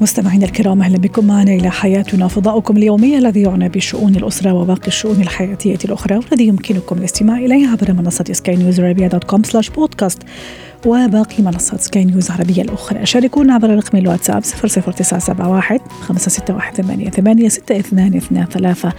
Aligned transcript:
مستمعينا 0.00 0.44
الكرام 0.44 0.82
أهلا 0.82 0.98
بكم. 0.98 1.26
معنا 1.26 1.52
إلى 1.52 1.70
حياتنا 1.70 2.28
فضاؤكم 2.28 2.76
اليومي 2.76 3.18
الذي 3.18 3.42
يعنى 3.42 3.68
بشؤون 3.68 4.16
الأسرة 4.16 4.52
وباقي 4.52 4.86
الشؤون 4.86 5.20
الحياتية 5.20 5.78
الأخرى 5.84 6.16
والذي 6.16 6.46
يمكنكم 6.46 6.98
الاستماع 6.98 7.38
اليه 7.38 7.68
عبر 7.68 7.92
منصة 7.92 8.24
سكاي 8.32 8.56
نيوز 8.56 8.80
dot 8.80 9.24
com 9.24 9.42
slash 9.42 9.70
podcast 9.70 10.22
وباقي 10.86 11.42
منصات 11.42 11.80
سكاي 11.80 12.04
نيوز 12.04 12.26
العربية 12.26 12.62
الأخرى. 12.62 13.06
شاركونا 13.06 13.54
عبر 13.54 13.70
رقم 13.70 13.98
الواتساب 13.98 14.42
00971 14.42 15.78
561 16.00 17.48
6223 17.48 18.92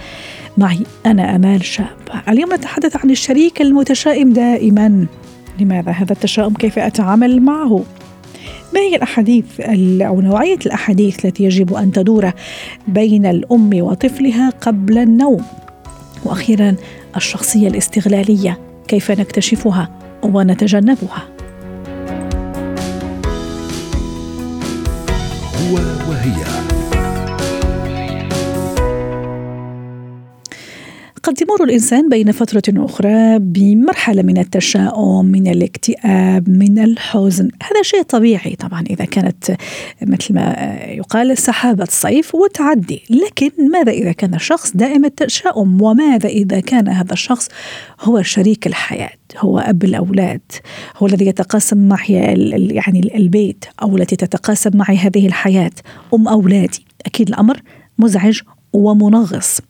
معي 0.58 0.80
أنا 1.06 1.36
أمال 1.36 1.64
شاب. 1.64 1.86
اليوم 2.28 2.54
نتحدث 2.54 2.96
عن 2.96 3.10
الشريك 3.10 3.60
المتشائم 3.60 4.32
دائما. 4.32 5.06
لماذا 5.60 5.90
هذا 5.90 6.12
التشاؤم؟ 6.12 6.54
كيف 6.54 6.78
أتعامل 6.78 7.42
معه؟ 7.42 7.84
ما 8.74 8.80
هي 8.80 8.96
الأحاديث 8.96 9.60
أو 10.00 10.20
نوعية 10.20 10.58
الأحاديث 10.66 11.26
التي 11.26 11.44
يجب 11.44 11.74
أن 11.74 11.92
تدور 11.92 12.32
بين 12.88 13.26
الأم 13.26 13.70
وطفلها 13.74 14.50
قبل 14.50 14.98
النوم. 14.98 15.44
وأخيرا 16.24 16.76
الشخصية 17.16 17.68
الاستغلالية 17.68 18.58
كيف 18.88 19.10
نكتشفها 19.10 19.88
ونتجنبها؟ 20.22 21.39
قد 31.30 31.42
يمر 31.42 31.64
الإنسان 31.64 32.08
بين 32.08 32.32
فترة 32.32 32.84
أخرى 32.84 33.38
بمرحلة 33.38 34.22
من 34.22 34.38
التشاؤم 34.38 35.24
من 35.24 35.46
الاكتئاب 35.46 36.50
من 36.50 36.78
الحزن. 36.78 37.50
هذا 37.62 37.82
شيء 37.82 38.02
طبيعي 38.02 38.56
طبعا 38.56 38.84
إذا 38.90 39.04
كانت 39.04 39.56
مثل 40.02 40.34
ما 40.34 40.76
يقال 40.88 41.38
سحابة 41.38 41.84
صيف 41.90 42.34
وتعدي. 42.34 43.02
لكن 43.10 43.50
ماذا 43.72 43.92
إذا 43.92 44.12
كان 44.12 44.34
الشخص 44.34 44.76
دائم 44.76 45.04
التشاؤم؟ 45.04 45.82
وماذا 45.82 46.28
إذا 46.28 46.60
كان 46.60 46.88
هذا 46.88 47.12
الشخص 47.12 47.48
هو 48.00 48.22
شريك 48.22 48.66
الحياة 48.66 49.10
هو 49.38 49.58
أب 49.58 49.84
الأولاد 49.84 50.52
هو 50.96 51.06
الذي 51.06 51.26
يتقاسم 51.26 51.88
معي 51.88 52.12
يعني 52.70 53.10
البيت 53.14 53.64
أو 53.82 53.96
التي 53.96 54.16
تتقاسم 54.16 54.76
معي 54.76 54.96
هذه 54.96 55.26
الحياة؟ 55.26 55.72
أم 56.14 56.28
أولادي. 56.28 56.84
أكيد 57.06 57.28
الأمر 57.28 57.60
مزعج 57.98 58.40
ومنغص. 58.72 59.60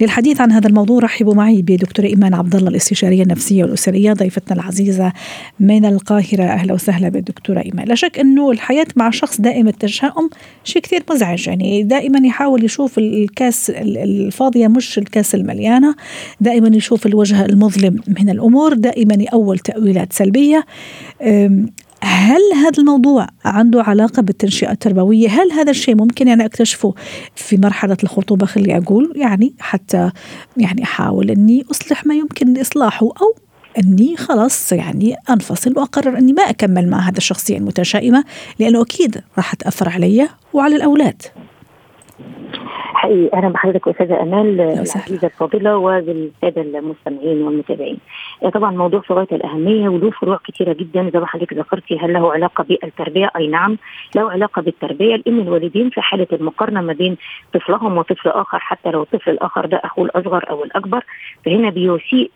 للحديث 0.00 0.40
عن 0.40 0.52
هذا 0.52 0.68
الموضوع 0.68 0.98
رحبوا 0.98 1.34
معي 1.34 1.62
بدكتورة 1.62 2.06
إيمان 2.06 2.34
عبد 2.34 2.54
الله 2.56 2.68
الاستشارية 2.68 3.22
النفسية 3.22 3.64
والأسرية 3.64 4.12
ضيفتنا 4.12 4.60
العزيزة 4.60 5.12
من 5.60 5.84
القاهرة 5.84 6.44
أهلا 6.44 6.74
وسهلا 6.74 7.08
بالدكتورة 7.08 7.60
إيمان. 7.60 7.88
لا 7.88 7.94
شك 7.94 8.18
أنه 8.18 8.50
الحياة 8.50 8.86
مع 8.96 9.10
شخص 9.10 9.40
دائم 9.40 9.68
التشاؤم 9.68 10.30
شيء 10.64 10.82
كثير 10.82 11.02
مزعج 11.10 11.48
يعني 11.48 11.82
دائما 11.82 12.26
يحاول 12.26 12.64
يشوف 12.64 12.98
الكاس 12.98 13.70
الفاضية 13.70 14.68
مش 14.68 14.98
الكاس 14.98 15.34
المليانة 15.34 15.94
دائما 16.40 16.76
يشوف 16.76 17.06
الوجه 17.06 17.44
المظلم 17.44 18.00
من 18.08 18.30
الأمور 18.30 18.74
دائما 18.74 19.14
يأول 19.14 19.58
تأويلات 19.58 20.12
سلبية 20.12 20.64
هل 22.02 22.40
هذا 22.54 22.78
الموضوع 22.78 23.26
عنده 23.44 23.82
علاقة 23.82 24.22
بالتنشئة 24.22 24.72
التربوية؟ 24.72 25.28
هل 25.28 25.52
هذا 25.52 25.70
الشيء 25.70 25.96
ممكن 25.96 26.28
يعني 26.28 26.44
أكتشفه 26.44 26.94
في 27.36 27.56
مرحلة 27.56 27.96
الخطوبة 28.02 28.46
خلي 28.46 28.76
أقول 28.76 29.12
يعني 29.16 29.54
حتى 29.58 30.10
يعني 30.56 30.82
أحاول 30.82 31.30
أني 31.30 31.64
أصلح 31.70 32.06
ما 32.06 32.14
يمكن 32.14 32.60
إصلاحه 32.60 33.06
أو 33.06 33.34
أني 33.78 34.16
خلاص 34.16 34.72
يعني 34.72 35.16
أنفصل 35.30 35.72
وأقرر 35.76 36.18
أني 36.18 36.32
ما 36.32 36.42
أكمل 36.42 36.88
مع 36.88 36.98
هذا 36.98 37.18
الشخصية 37.18 37.58
المتشائمة 37.58 38.24
لأنه 38.58 38.82
أكيد 38.82 39.20
راح 39.36 39.54
تأثر 39.54 39.88
علي 39.88 40.28
وعلى 40.52 40.76
الأولاد 40.76 41.22
حقيقي 43.00 43.36
أهلا 43.38 43.48
بحضرتك 43.48 43.88
أستاذة 43.88 44.22
أمال 44.22 44.60
العزيزة 44.60 45.26
الفاضلة 45.26 45.76
وبالساده 45.76 46.62
المستمعين 46.62 47.42
والمتابعين. 47.42 47.98
طبعا 48.54 48.70
موضوع 48.70 49.00
في 49.00 49.12
غايه 49.12 49.26
الأهمية 49.32 49.88
وله 49.88 50.10
فروع 50.10 50.38
كثيره 50.44 50.72
جدا 50.72 51.10
زي 51.14 51.20
ما 51.20 51.26
حضرتك 51.26 51.52
ذكرتي 51.52 51.98
هل 51.98 52.12
له 52.12 52.32
علاقة 52.32 52.64
بالتربية؟ 52.64 53.30
أي 53.36 53.46
نعم 53.46 53.78
له 54.16 54.30
علاقة 54.30 54.62
بالتربية 54.62 55.16
لأن 55.16 55.40
الوالدين 55.40 55.90
في 55.90 56.00
حالة 56.00 56.26
المقارنة 56.32 56.80
ما 56.80 56.92
بين 56.92 57.16
طفلهم 57.54 57.96
وطفل 57.98 58.28
آخر 58.28 58.58
حتى 58.58 58.90
لو 58.90 59.02
الطفل 59.02 59.30
الآخر 59.30 59.66
ده 59.66 59.80
أخوه 59.84 60.04
الأصغر 60.04 60.50
أو 60.50 60.64
الأكبر 60.64 61.04
فهنا 61.44 61.70
بيسيء 61.70 62.30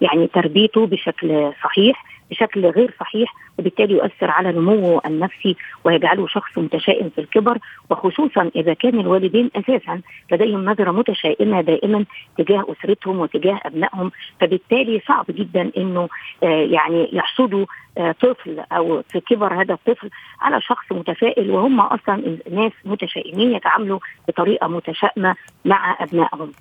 يعني 0.00 0.26
تربيته 0.26 0.86
بشكل 0.86 1.52
صحيح 1.64 2.04
بشكل 2.30 2.66
غير 2.66 2.94
صحيح 3.00 3.34
وبالتالي 3.58 3.94
يؤثر 3.94 4.30
على 4.30 4.52
نموه 4.52 5.02
النفسي 5.06 5.56
ويجعله 5.84 6.26
شخص 6.26 6.58
متشائم 6.58 7.10
في 7.10 7.20
الكبر 7.20 7.58
وخصوصا 7.90 8.50
إذا 8.56 8.74
كان 8.74 9.00
الوالدين 9.00 9.50
أساسا 9.56 10.00
لديهم 10.32 10.64
نظرة 10.64 10.90
متشائمة 10.90 11.60
دائما 11.60 12.04
تجاه 12.38 12.64
أسرتهم 12.68 13.18
وتجاه 13.18 13.60
أبنائهم. 13.64 14.10
فبالتالي 14.40 15.02
صعب 15.08 15.24
جدا 15.28 15.70
إنه 15.76 16.08
يعني 16.42 17.08
يحصدوا 17.12 17.66
طفل 17.96 18.60
أو 18.72 19.02
في 19.08 19.20
كبر 19.20 19.62
هذا 19.62 19.74
الطفل 19.74 20.10
على 20.40 20.60
شخص 20.60 20.92
متفائل 20.92 21.50
وهم 21.50 21.80
أصلا 21.80 22.36
ناس 22.50 22.72
متشائمين 22.84 23.52
يتعاملوا 23.52 23.98
بطريقة 24.28 24.68
متشائمة 24.68 25.34
مع 25.64 25.96
أبنائهم. 26.00 26.52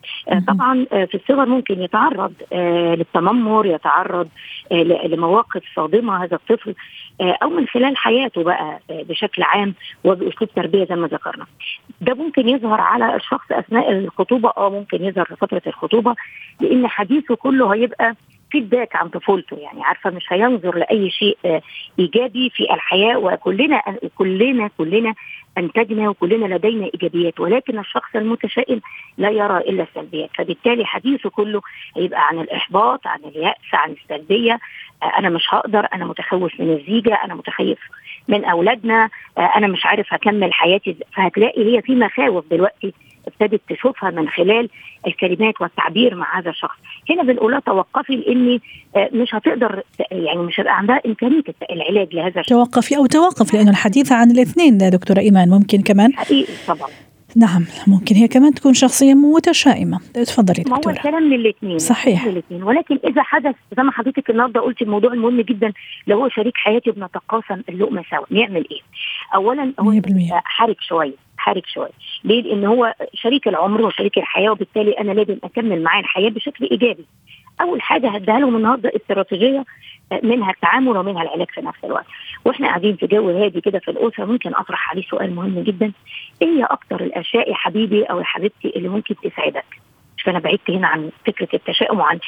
طبعا 0.48 0.86
في 0.86 1.16
الصغر 1.16 1.46
ممكن 1.46 1.82
يتعرض 1.82 2.34
للتنمر 2.98 3.66
يتعرض 3.66 4.28
لمواقف 5.06 5.64
صادمة 5.76 6.24
هذا 6.24 6.36
الطفل. 6.36 6.76
أو 7.22 7.50
من 7.50 7.68
خلال 7.68 7.98
حياته 7.98 8.44
بقى 8.44 8.80
بشكل 8.90 9.44
عام 9.44 9.74
وبأسلوب 10.04 10.50
تربية 10.56 10.86
زي 10.86 10.96
ما 10.96 11.08
ذكرنا. 11.08 11.46
ده 12.02 12.14
ممكن 12.14 12.50
يظهر 12.50 12.82
على 12.82 13.16
الشخص 13.16 13.52
أثناء 13.52 13.92
الخطوبة 13.92 14.52
آه 14.58 14.70
ممكن 14.70 15.04
يظهر 15.06 15.26
في 15.26 15.36
فترة 15.36 15.62
الخطوبة 15.68 16.16
لأن 16.60 16.88
حديثه 16.88 17.36
كله 17.36 17.74
هيبقى 17.74 18.16
فيدباك 18.52 18.96
عن 18.96 19.10
طفولته 19.10 19.58
يعني 19.58 19.84
عارفة 19.84 20.10
مش 20.10 20.26
هينظر 20.34 20.78
لأي 20.78 21.10
شيء 21.10 21.38
إيجابي 22.00 22.50
في 22.50 22.64
الحياة 22.74 23.18
وكلنا 23.18 23.82
كلنا 24.16 24.70
كلنا 24.78 25.14
أنتجنا 25.58 26.10
وكلنا 26.10 26.56
لدينا 26.56 26.86
إيجابيات 26.86 27.40
ولكن 27.40 27.80
الشخص 27.80 28.16
المتشائم 28.16 28.82
لا 29.18 29.30
يرى 29.30 29.58
إلا 29.58 29.84
السلبيات. 29.84 30.30
فبالتالي 30.38 30.86
حديثه 30.86 31.30
كله 31.30 31.62
هيبقى 31.98 32.28
عن 32.28 32.40
الإحباط 32.40 33.08
عن 33.08 33.20
اليأس 33.26 33.56
عن 33.74 33.92
السلبية. 33.92 34.60
أنا 35.18 35.30
مش 35.30 35.44
هقدر 35.50 35.88
أنا 35.94 36.06
متخوف 36.06 36.60
من 36.60 36.70
الزيجة 36.74 37.14
أنا 37.24 37.36
متخوف 37.36 37.80
من 38.28 38.46
أولادنا 38.46 39.10
أنا 39.38 39.68
مش 39.68 39.86
عارف 39.86 40.14
هكمل 40.14 40.54
حياتي. 40.54 40.96
فهتلاقي 41.16 41.76
هي 41.76 41.82
في 41.82 41.96
مخاوف 41.96 42.46
دلوقتي 42.52 42.94
ابتدت 43.28 43.62
تشوفها 43.70 44.12
من 44.12 44.30
خلال 44.30 44.70
الكلمات 45.08 45.62
والتعبير 45.62 46.16
مع 46.16 46.40
هذا 46.40 46.50
الشخص. 46.50 46.78
هنا 47.10 47.24
بنقول 47.24 47.52
لها 47.52 47.60
توقفي 47.60 48.16
لإني 48.16 48.62
مش 49.14 49.36
هتقدر 49.36 49.84
يعني 50.12 50.40
مش 50.40 50.60
هيبقى 50.60 50.78
عندها 50.78 51.02
إمكانية 51.06 51.44
العلاج 51.72 52.16
لهذا 52.16 52.40
الشخص. 52.40 52.50
توقفي 52.50 52.98
أو 52.98 53.06
توقف 53.06 53.54
لأنه 53.54 53.72
الحديث 53.72 54.12
عن 54.12 54.32
الاثنين 54.32 54.78
دكتورة 54.78 55.20
إيمان 55.20 55.50
ممكن 55.50 55.82
كمان. 55.82 56.14
حقيقي 56.14 56.54
طبعا. 56.68 56.90
نعم 57.38 57.66
ممكن 57.88 58.16
هي 58.16 58.28
كمان 58.28 58.54
تكون 58.54 58.74
شخصية 58.74 59.14
متشائمة. 59.14 60.00
تفضلي 60.14 60.64
ما 60.68 60.76
هو 60.76 60.90
الكلام 60.90 61.24
للاثنين 61.24 61.78
صحيح. 61.78 62.26
للاثنين 62.28 62.64
ولكن 62.64 63.00
إذا 63.08 63.24
حدث 63.24 63.56
زي 63.78 63.84
ما 63.84 63.92
حضرتك 63.92 64.30
النهارده 64.30 64.62
قلت 64.62 64.82
الموضوع 64.82 65.14
المهم 65.14 65.42
جدا. 65.42 65.74
لو 66.08 66.20
هو 66.22 66.30
شريك 66.30 66.58
حياتي 66.58 66.92
بنتقاسم 66.92 67.62
اللقمة 67.70 68.04
سوا 68.10 68.26
نعمل 68.30 68.68
إيه؟ 68.72 68.80
أولا 69.36 69.74
هو 69.80 70.02
حرج 70.46 70.76
شوية. 70.80 71.25
حرج 71.46 71.66
شوية. 71.66 71.92
ليه؟ 72.24 72.42
لأن 72.42 72.66
هو 72.66 72.94
شريك 73.14 73.48
العمر 73.48 73.82
وشريك 73.82 74.18
الحياة 74.18 74.50
وبالتالي 74.50 74.92
أنا 74.92 75.12
لازم 75.12 75.38
أكمل 75.44 75.84
معاه 75.84 76.00
الحياة 76.00 76.30
بشكل 76.30 76.68
إيجابي. 76.72 77.06
أول 77.62 77.82
حاجة 77.82 78.10
هديها 78.10 78.40
لهم 78.40 78.56
النهارده 78.56 78.92
استراتيجية 78.96 79.66
منها 80.24 80.52
التعامل 80.52 80.98
ومنها 80.98 81.24
العلاج 81.24 81.48
في 81.52 81.62
نفس 81.62 81.80
الوقت. 81.84 82.06
وإحنا 82.46 82.68
قاعدين 82.68 82.96
في 82.96 83.08
جو 83.08 83.30
هادي 83.30 83.62
كده 83.62 83.80
في 83.80 83.92
الأسرة 83.92 84.26
ممكن 84.26 84.56
أطرح 84.56 84.90
عليه 84.90 85.02
سؤال 85.02 85.36
مهم 85.36 85.60
جدا. 85.60 85.92
إيه 86.42 86.66
أكتر 86.70 87.04
الأشياء 87.04 87.50
يا 87.50 87.56
حبيبي 87.56 88.04
أو 88.04 88.20
يا 88.20 88.24
حبيبتي 88.24 88.74
اللي 88.76 88.90
ممكن 88.90 89.16
تسعدك 89.16 89.66
فأنا 90.24 90.40
بعدت 90.40 90.70
هنا 90.70 90.88
عن 90.88 91.10
فكرة 91.28 91.48
التشاؤم 91.54 92.00
وعن 92.00 92.20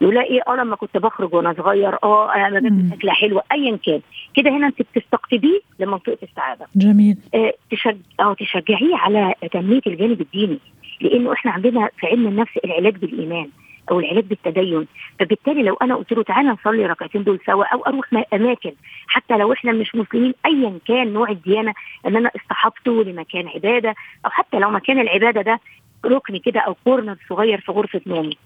يقول 0.00 0.18
إيه 0.18 0.40
آه 0.48 0.56
لما 0.56 0.76
كنت 0.76 0.96
بخرج 0.96 1.34
وأنا 1.34 1.54
صغير 1.58 1.98
آه 2.04 2.34
أنا 2.34 2.60
باكل 2.60 2.92
اكله 2.92 3.12
حلوة 3.12 3.42
ايا 3.52 3.76
كان. 3.86 4.00
كده 4.34 4.50
هنا 4.50 4.66
أنت 4.66 4.82
بتستقطبيه 4.82 5.60
لمنطقه 5.78 6.18
السعادة. 6.22 6.66
جميل. 6.76 7.16
آه 7.34 7.52
تشج... 7.70 7.96
أو 8.20 8.34
تشجعيه 8.34 8.96
على 8.96 9.34
تنميه 9.52 9.80
الجانب 9.86 10.20
الديني 10.20 10.58
لأنه 11.00 11.32
إحنا 11.32 11.50
عندنا 11.52 11.88
في 11.98 12.06
علم 12.06 12.26
النفس 12.26 12.56
العلاج 12.64 12.96
بالإيمان 12.96 13.48
أو 13.90 14.00
العلاج 14.00 14.24
بالتدين. 14.24 14.86
فبالتالي 15.20 15.62
لو 15.62 15.74
أنا 15.74 15.94
قلت 15.94 16.12
له 16.12 16.22
تعالى 16.22 16.48
نصلي 16.48 16.86
ركعتين 16.86 17.24
دول 17.24 17.40
سوا 17.46 17.64
أو 17.64 17.82
أروح 17.82 18.06
أماكن 18.34 18.72
حتى 19.08 19.36
لو 19.36 19.52
إحنا 19.52 19.72
مش 19.72 19.94
مسلمين 19.94 20.34
ايا 20.46 20.78
كان 20.88 21.12
نوع 21.12 21.30
الديانة 21.30 21.74
ان 22.06 22.16
أنا 22.16 22.30
اصطحبته 22.36 23.04
لمكان 23.04 23.48
عبادة 23.48 23.94
أو 24.24 24.30
حتى 24.30 24.58
لو 24.58 24.70
مكان 24.70 25.00
العبادة 25.00 25.42
ده 25.42 25.60
ركن 26.06 26.38
كده 26.38 26.60
أو 26.60 26.74
كورنر 26.84 27.16
صغير 27.28 27.60
في 27.60 27.72
غرفة 27.72 28.00
نومي. 28.06 28.36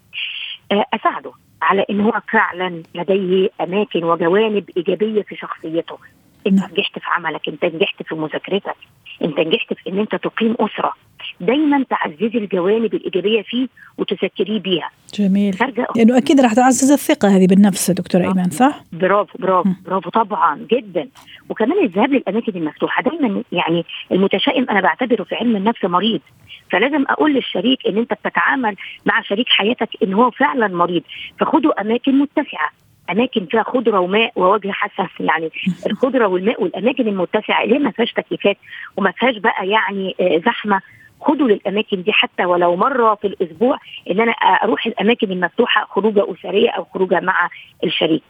آه، 0.72 0.84
أساعده 0.94 1.32
على 1.62 1.84
إن 1.90 2.00
هو 2.00 2.20
فعلا 2.32 2.82
لديه 2.94 3.48
أماكن 3.60 4.04
وجوانب 4.04 4.70
إيجابية 4.76 5.22
في 5.22 5.36
شخصيته. 5.36 5.98
انت 6.46 6.60
نعم. 6.60 6.70
نجحت 6.70 6.98
في 6.98 7.06
عملك 7.06 7.48
أنت 7.48 7.64
نجحت 7.64 8.02
في 8.02 8.14
مذاكرتك. 8.14 8.76
انت 9.22 9.40
نجحت 9.40 9.72
في 9.72 9.90
ان 9.90 9.98
انت 9.98 10.14
تقيم 10.14 10.54
اسره. 10.60 10.92
دايما 11.40 11.84
تعززي 11.90 12.38
الجوانب 12.38 12.94
الإيجابية 12.94 13.42
فيه 13.42 13.68
وتذكريه 13.98 14.60
بيها. 14.60 14.90
جميل. 15.14 15.56
لأنه 15.96 16.18
أكيد 16.18 16.40
راح 16.40 16.52
تعزز 16.52 16.92
الثقة 16.92 17.36
هذه 17.36 17.46
بالنفس 17.46 17.90
دكتوره 17.90 18.22
آه. 18.22 18.28
ايمان 18.28 18.50
صح؟ 18.50 18.80
برافو 18.92 19.38
برافو. 19.38 19.70
برافو 19.84 20.10
طبعا 20.10 20.66
جدا. 20.70 21.08
وكمان 21.48 21.84
الذهاب 21.84 22.12
للأماكن 22.12 22.52
المفتوحة. 22.56 23.02
دايما 23.02 23.42
يعني 23.52 23.84
المتشائم 24.12 24.70
أنا 24.70 24.80
بعتبره 24.80 25.24
في 25.24 25.34
علم 25.34 25.56
النفس 25.56 25.84
مريض. 25.84 26.20
فلازم 26.70 27.04
أقول 27.08 27.34
للشريك 27.34 27.86
إن 27.86 27.98
أنت 27.98 28.12
بتتعامل 28.12 28.76
مع 29.06 29.22
شريك 29.22 29.46
حياتك 29.48 29.88
إن 30.02 30.14
هو 30.14 30.30
فعلا 30.30 30.68
مريض. 30.68 31.02
فخدوا 31.40 31.80
أماكن 31.80 32.18
متسعة. 32.18 32.70
اماكن 33.12 33.46
فيها 33.46 33.62
خضرة 33.62 33.98
وماء 34.00 34.32
ووجه 34.36 34.70
حسن 34.72 35.06
يعني 35.24 35.50
الخضرة 35.86 36.26
والماء 36.26 36.62
والأماكن 36.62 37.08
المتسعة 37.08 37.62
اللي 37.64 37.78
ما 37.78 37.90
فيهاش 37.90 38.12
تكييفات 38.12 38.56
وما 38.96 39.10
فيهاش 39.10 39.36
بقى 39.36 39.68
يعني 39.68 40.14
آه، 40.20 40.38
زحمة. 40.46 40.80
خدوا 41.22 41.48
للأماكن 41.48 42.02
دي 42.02 42.12
حتى 42.12 42.44
ولو 42.44 42.76
مرة 42.76 43.14
في 43.14 43.26
الأسبوع 43.26 43.78
إن 44.10 44.20
أنا 44.20 44.32
أروح 44.32 44.86
الأماكن 44.86 45.32
المفتوحة 45.32 45.86
خروجة 45.90 46.24
أسرية 46.32 46.70
أو 46.70 46.84
خروجة 46.84 47.20
مع 47.20 47.48
الشريك. 47.84 48.22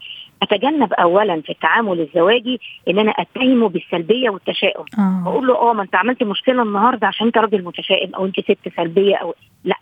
أتجنب 0.43 0.93
اولا 0.93 1.41
في 1.41 1.51
التعامل 1.53 2.01
الزواجي 2.01 2.61
إن 2.89 2.99
أنا 2.99 3.11
أتهمه 3.11 3.69
بالسلبية 3.69 4.31
والتشاؤم. 4.31 4.85
آه. 4.99 5.23
بقول 5.25 5.47
له 5.47 5.57
آه 5.57 5.73
ما 5.73 5.83
أنت 5.83 5.95
عملت 5.97 6.23
مشكلة 6.23 6.63
النهارده 6.63 7.07
عشان 7.07 7.27
أنت 7.27 7.39
راجل 7.39 7.65
متشائم 7.65 8.15
أو 8.15 8.27
أنت 8.27 8.41
ست 8.41 8.69
سلبية 8.77 9.17
أو 9.17 9.35
لأ. 9.65 9.77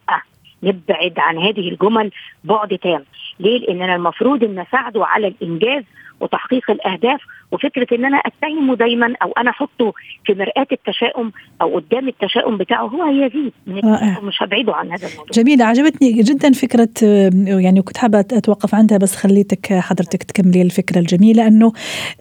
نبعد 0.62 1.14
عن 1.18 1.38
هذه 1.38 1.68
الجمل 1.68 2.10
بعد 2.44 2.78
تام. 2.78 3.04
ليه؟ 3.40 3.58
لأن 3.58 3.82
أنا 3.82 3.94
المفروض 3.96 4.44
إن 4.44 4.58
اساعده 4.58 5.06
على 5.06 5.28
الإنجاز 5.28 5.84
وتحقيق 6.20 6.70
الأهداف 6.70 7.20
وفكرة 7.52 7.86
إن 7.96 8.04
أنا 8.04 8.16
أتهمه 8.16 8.76
دايما 8.76 9.14
أو 9.22 9.32
أنا 9.32 9.50
أحطه 9.50 9.92
في 10.26 10.34
مرآة 10.34 10.66
التشاؤم 10.72 11.32
أو 11.62 11.76
قدام 11.76 12.08
التشاؤم 12.08 12.56
بتاعه 12.56 12.86
هو 12.86 13.02
هيزيد 13.02 13.52
من. 13.66 13.76
التشاؤم 13.78 14.26
مش 14.26 14.42
هبعده 14.42 14.74
عن 14.74 14.90
هذا 14.92 15.06
الموضوع 15.08 15.30
جميلة 15.32 15.64
عجبتني 15.64 16.12
جدا 16.22 16.52
فكرة 16.52 16.88
آه، 17.04 17.30
يعني 17.46 17.82
كنت 17.82 17.96
حابة 17.96 18.20
أتوقف 18.20 18.74
عندها 18.74 18.98
بس 18.98 19.16
خليتك 19.16 19.72
حضرتك 19.72 20.22
تكملي 20.22 20.62
الفكرة 20.62 20.98
الجميلة 20.98 21.46
أنه 21.46 21.72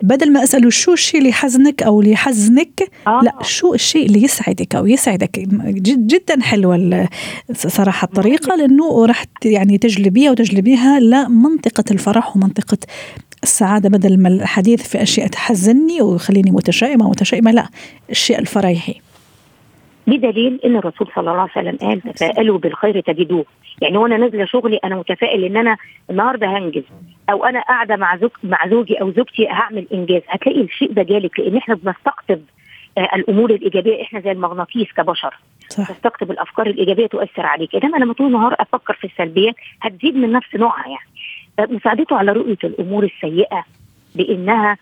بدل 0.01 0.33
ما 0.33 0.43
أسأله 0.43 0.69
شو 0.69 0.93
الشيء 0.93 1.17
اللي 1.19 1.29
يحزنك 1.29 1.83
أو 1.83 1.99
اللي 2.01 2.11
يحزنك 2.11 2.91
آه. 3.07 3.19
لا 3.23 3.35
شو 3.43 3.73
الشيء 3.73 4.05
اللي 4.05 4.23
يسعدك 4.23 4.75
أو 4.75 4.85
يسعدك 4.87 5.39
جد 5.39 6.07
جدا 6.07 6.41
حلوة 6.41 6.75
ال- 6.75 7.07
صراحة 7.53 8.05
الطريقة 8.05 8.55
لأنه 8.55 9.05
راح 9.05 9.23
يعني 9.45 9.77
تجلبيها 9.77 10.31
وتجلبيها 10.31 10.99
لمنطقة 10.99 11.83
الفرح 11.91 12.35
ومنطقة 12.37 12.77
السعادة 13.43 13.89
بدل 13.89 14.21
ما 14.21 14.29
الحديث 14.29 14.89
في 14.89 15.01
أشياء 15.01 15.27
تحزني 15.27 16.01
ويخليني 16.01 16.51
متشائمة 16.51 17.09
متشائمة 17.09 17.51
لا 17.51 17.67
الشيء 18.09 18.39
الفريحي. 18.39 19.01
بدليل 20.07 20.59
إن 20.65 20.75
الرسول 20.75 21.07
صلى 21.15 21.31
الله 21.31 21.41
عليه 21.41 21.51
وسلم 21.51 21.77
قال 21.89 22.01
تفائلوا 22.01 22.59
بالخير 22.59 22.99
تجدوه. 23.01 23.45
يعني 23.81 23.97
وأنا 23.97 24.17
نازلة 24.17 24.45
شغلي 24.45 24.79
أنا 24.83 24.95
متفائل 24.95 25.43
إن 25.43 25.57
أنا 25.57 25.77
النهارده 26.09 26.57
هنجز. 26.57 26.83
أو 27.29 27.45
أنا 27.45 27.61
قاعدة 27.61 27.95
مع 27.95 28.17
زوج 28.17 28.31
مع 28.43 28.67
زوجي 28.69 29.01
أو 29.01 29.11
زوجتي 29.11 29.47
هعمل 29.47 29.87
إنجاز. 29.93 30.21
هتلاقي 30.27 30.61
الشيء 30.61 30.91
ده 30.91 31.03
جالك 31.03 31.39
لأن 31.39 31.57
إحنا 31.57 31.75
بنستقطب 31.75 32.41
آه، 32.97 33.09
الأمور 33.15 33.51
الإيجابية. 33.51 34.01
إحنا 34.01 34.19
زي 34.19 34.31
المغناطيس 34.31 34.87
كبشر. 34.97 35.33
صح. 35.69 35.91
تستقطب 35.91 36.31
الأفكار 36.31 36.67
الإيجابية 36.67 37.07
تؤثر 37.07 37.45
عليك. 37.45 37.75
إنما 37.75 37.97
لما 37.97 38.13
طول 38.13 38.27
النهار 38.27 38.55
أفكر 38.59 38.93
في 38.93 39.07
السلبيات 39.07 39.55
هتزيد 39.81 40.15
من 40.15 40.31
نفس 40.31 40.55
نوعها 40.55 40.85
يعني. 40.87 41.09
مساعدته 41.59 42.15
على 42.15 42.31
رؤية 42.31 42.57
الأمور 42.63 43.03
السيئة 43.03 43.63
بانها 44.15 44.77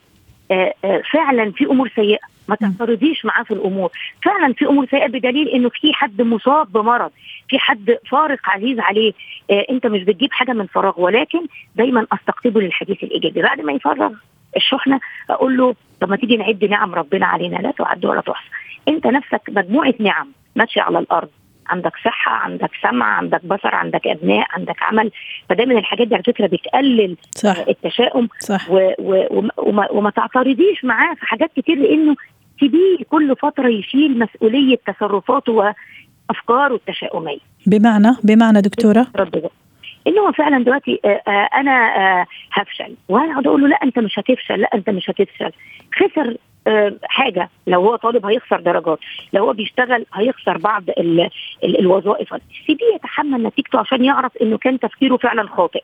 آه، 0.52 0.74
آه، 0.86 1.02
فعلا 1.14 1.52
في 1.52 1.66
أمور 1.66 1.90
سيئة 1.96 2.20
ما. 2.48 2.56
تعترضيش 2.56 3.26
معاه 3.26 3.44
في 3.44 3.52
الأمور. 3.52 3.90
فعلا 4.24 4.54
في 4.54 4.66
أمور 4.66 4.86
سيئة 4.86 5.08
بدليل 5.08 5.48
إنه 5.48 5.70
في 5.70 5.94
حد 5.94 6.22
مصاب 6.22 6.72
بمرض 6.72 7.12
في 7.50 7.60
حد 7.60 7.98
فارق 8.12 8.40
عزيز 8.50 8.80
عليه. 8.80 9.14
آه 9.52 9.66
أنت 9.70 9.88
مش 9.88 10.04
بتجيب 10.04 10.32
حاجة 10.32 10.52
من 10.52 10.66
فراغ 10.68 11.02
ولكن 11.02 11.40
دايما 11.76 12.08
استقطبه 12.14 12.62
للحديث 12.62 13.04
الإيجابي. 13.04 13.42
بعد 13.42 13.62
ما 13.62 13.74
يفرغ 13.74 14.12
الشحنة 14.58 15.00
أقول 15.30 15.58
له 15.58 15.76
طب 16.02 16.10
ما 16.10 16.16
تيجي 16.16 16.38
نعد 16.38 16.66
نعم 16.66 16.96
ربنا 16.96 17.26
علينا 17.26 17.56
لا 17.58 17.72
تعد 17.72 18.06
ولا 18.06 18.22
تحصى. 18.22 18.50
أنت 18.88 19.08
نفسك 19.08 19.42
مجموعة 19.50 19.94
نعم 20.00 20.28
ماشية 20.56 20.82
على 20.82 21.00
الأرض 21.00 21.30
عندك 21.68 21.92
صحة 22.06 22.32
عندك 22.32 22.70
سمع 22.82 23.06
عندك 23.06 23.46
بصر 23.46 23.76
عندك 23.76 24.08
أبناء 24.08 24.48
عندك 24.50 24.84
عمل. 24.84 25.12
فدايما 25.50 25.80
الحاجات 25.80 26.08
دي 26.08 26.16
على 26.16 26.24
فكرة 26.24 26.48
بتقلل 26.48 27.18
صح. 27.32 27.56
التشاؤم 27.70 28.28
صح. 28.40 28.72
و 28.72 28.92
و 29.00 29.26
وما- 29.58 29.92
وما, 29.92 30.10
تعترضيش 30.10 30.86
معاه 30.86 31.14
في 31.14 31.26
حاجات 31.26 31.52
كتير 31.56 31.78
لأنه 31.78 32.16
سيبيه 32.60 32.98
كل 33.10 33.36
فترة 33.36 33.68
يشيل 33.68 34.20
مسؤولية 34.20 34.78
تصرفاته 34.88 35.52
وأفكاره 35.52 36.76
التشاؤمية. 36.76 37.38
بمعنى 37.68 38.12
بمعنى 38.24 38.62
ده 38.62 38.70
ان 40.08 40.18
هو 40.20 40.32
فعلا 40.32 40.64
دلوقتي 40.64 41.00
آه 41.06 41.22
آه 41.28 41.50
أنا 41.56 41.72
آه 41.98 42.26
هفشل. 42.52 42.96
وأنا 43.10 43.32
أقعد 43.32 43.48
أقول 43.48 43.62
له 43.62 43.68
لا 43.68 43.76
أنت 43.84 44.00
مش 44.00 44.20
هتفشل 44.20 44.60
لا 44.62 44.70
أنت 44.74 44.90
مش 44.90 45.10
هتفشل. 45.10 45.52
خسر 45.96 46.38
حاجة. 47.04 47.50
لو 47.68 47.82
هو 47.82 47.96
طالب 47.96 48.26
هيخسر 48.26 48.60
درجات. 48.60 49.00
لو 49.34 49.46
هو 49.46 49.54
بيشتغل 49.54 50.06
هيخسر 50.14 50.58
بعض 50.58 50.84
ال 50.90 51.30
ال 51.64 51.80
الوظائف. 51.80 52.30
سيبيه 52.68 52.96
يتحمل 52.96 53.44
نتيجته 53.44 53.80
عشان 53.80 54.06
يعرف 54.06 54.38
إنه 54.42 54.58
كان 54.58 54.80
تفكيره 54.80 55.18
فعلا 55.18 55.48
خاطئ. 55.48 55.84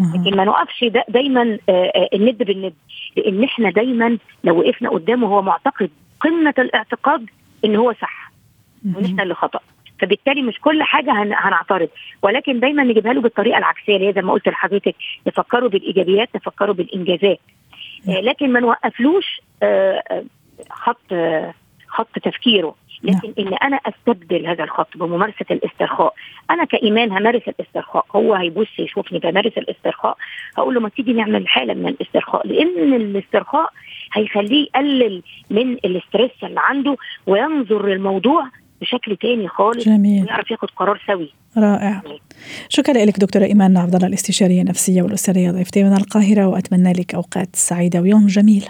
آه. 0.00 0.20
لكن 0.20 0.36
ما 0.36 0.44
نقفش 0.44 0.84
دا 0.84 1.04
دايما 1.08 1.58
آه، 1.68 1.72
آه، 1.96 2.08
الند 2.14 2.38
بالند. 2.42 2.74
لأن 3.16 3.44
إحنا 3.44 3.70
دايما 3.70 4.18
لو 4.44 4.58
وقفنا 4.58 4.90
قدامه 4.90 5.28
هو 5.28 5.42
معتقد 5.42 5.90
قمة 6.20 6.54
الاعتقاد 6.58 7.26
إن 7.64 7.76
هو 7.76 7.92
صح. 7.92 8.32
وان 8.96 9.04
إحنا 9.04 9.22
اللي 9.22 9.34
خطأ. 9.34 9.60
فبالتالي 10.00 10.42
مش 10.42 10.60
كل 10.60 10.82
حاجة 10.82 11.10
هن- 11.22 11.34
هنعترض. 11.36 11.88
ولكن 12.22 12.60
دايما 12.60 12.82
نجيبها 12.84 13.12
له 13.12 13.20
بالطريقة 13.20 13.58
العكسية 13.58 13.96
اللي 13.96 14.08
هي 14.08 14.12
زي 14.12 14.22
ما 14.22 14.32
قلت 14.32 14.48
لحضرتك. 14.48 14.94
نفكروا 15.26 15.68
بالإيجابيات 15.68 16.28
نفكروا 16.36 16.74
بالإنجازات. 16.74 17.22
آه، 17.30 17.38
لكن 18.06 18.52
ما 18.52 18.60
نوقفلوش 18.60 19.40
آه، 19.62 20.02
آه، 20.10 20.24
خط 20.70 21.12
آه، 21.12 21.54
خط 21.88 22.18
تفكيره. 22.18 22.74
لكن 23.02 23.32
إن 23.38 23.54
أنا 23.54 23.76
أستبدل 23.76 24.46
هذا 24.46 24.64
الخط 24.64 24.96
بممارسة 24.96 25.46
الاسترخاء 25.50 26.14
أنا 26.50 26.64
كإيمان 26.64 27.12
همارس 27.12 27.42
الاسترخاء. 27.48 28.06
هو 28.16 28.34
هيبص 28.34 28.78
يشوفني 28.78 29.18
بمارس 29.18 29.58
الاسترخاء 29.58 30.16
هقول 30.58 30.74
له 30.74 30.80
ما 30.80 30.88
تيجي 30.88 31.12
نعمل 31.12 31.48
حالة 31.48 31.74
من 31.74 31.88
الاسترخاء 31.88 32.46
لأن 32.46 32.94
الاسترخاء 32.94 33.70
هيخليه 34.12 34.62
يقلل 34.62 35.22
من 35.50 35.72
الاسترس 35.72 36.30
اللي 36.42 36.60
عنده 36.60 36.96
وينظر 37.26 37.86
للموضوع 37.86 38.48
بشكل 38.80 39.16
تاني 39.16 39.48
خالص 39.48 39.84
جميل. 39.88 40.22
ويعرف 40.24 40.50
ياخد 40.50 40.70
قرار 40.70 41.02
سوي. 41.06 41.32
رائع. 41.58 42.02
شكرا 42.68 43.04
لك 43.04 43.18
دكتورة 43.18 43.44
إيمان 43.44 43.76
عبد 43.76 43.94
الله 43.94 44.06
الاستشارية 44.06 44.60
النفسية 44.62 45.02
والأسرية 45.02 45.50
ضيفتي 45.50 45.84
من 45.84 45.92
القاهرة 45.92 46.46
وأتمنى 46.46 46.92
لك 46.92 47.14
أوقات 47.14 47.56
سعيدة 47.56 48.00
ويوم 48.00 48.26
جميل. 48.26 48.64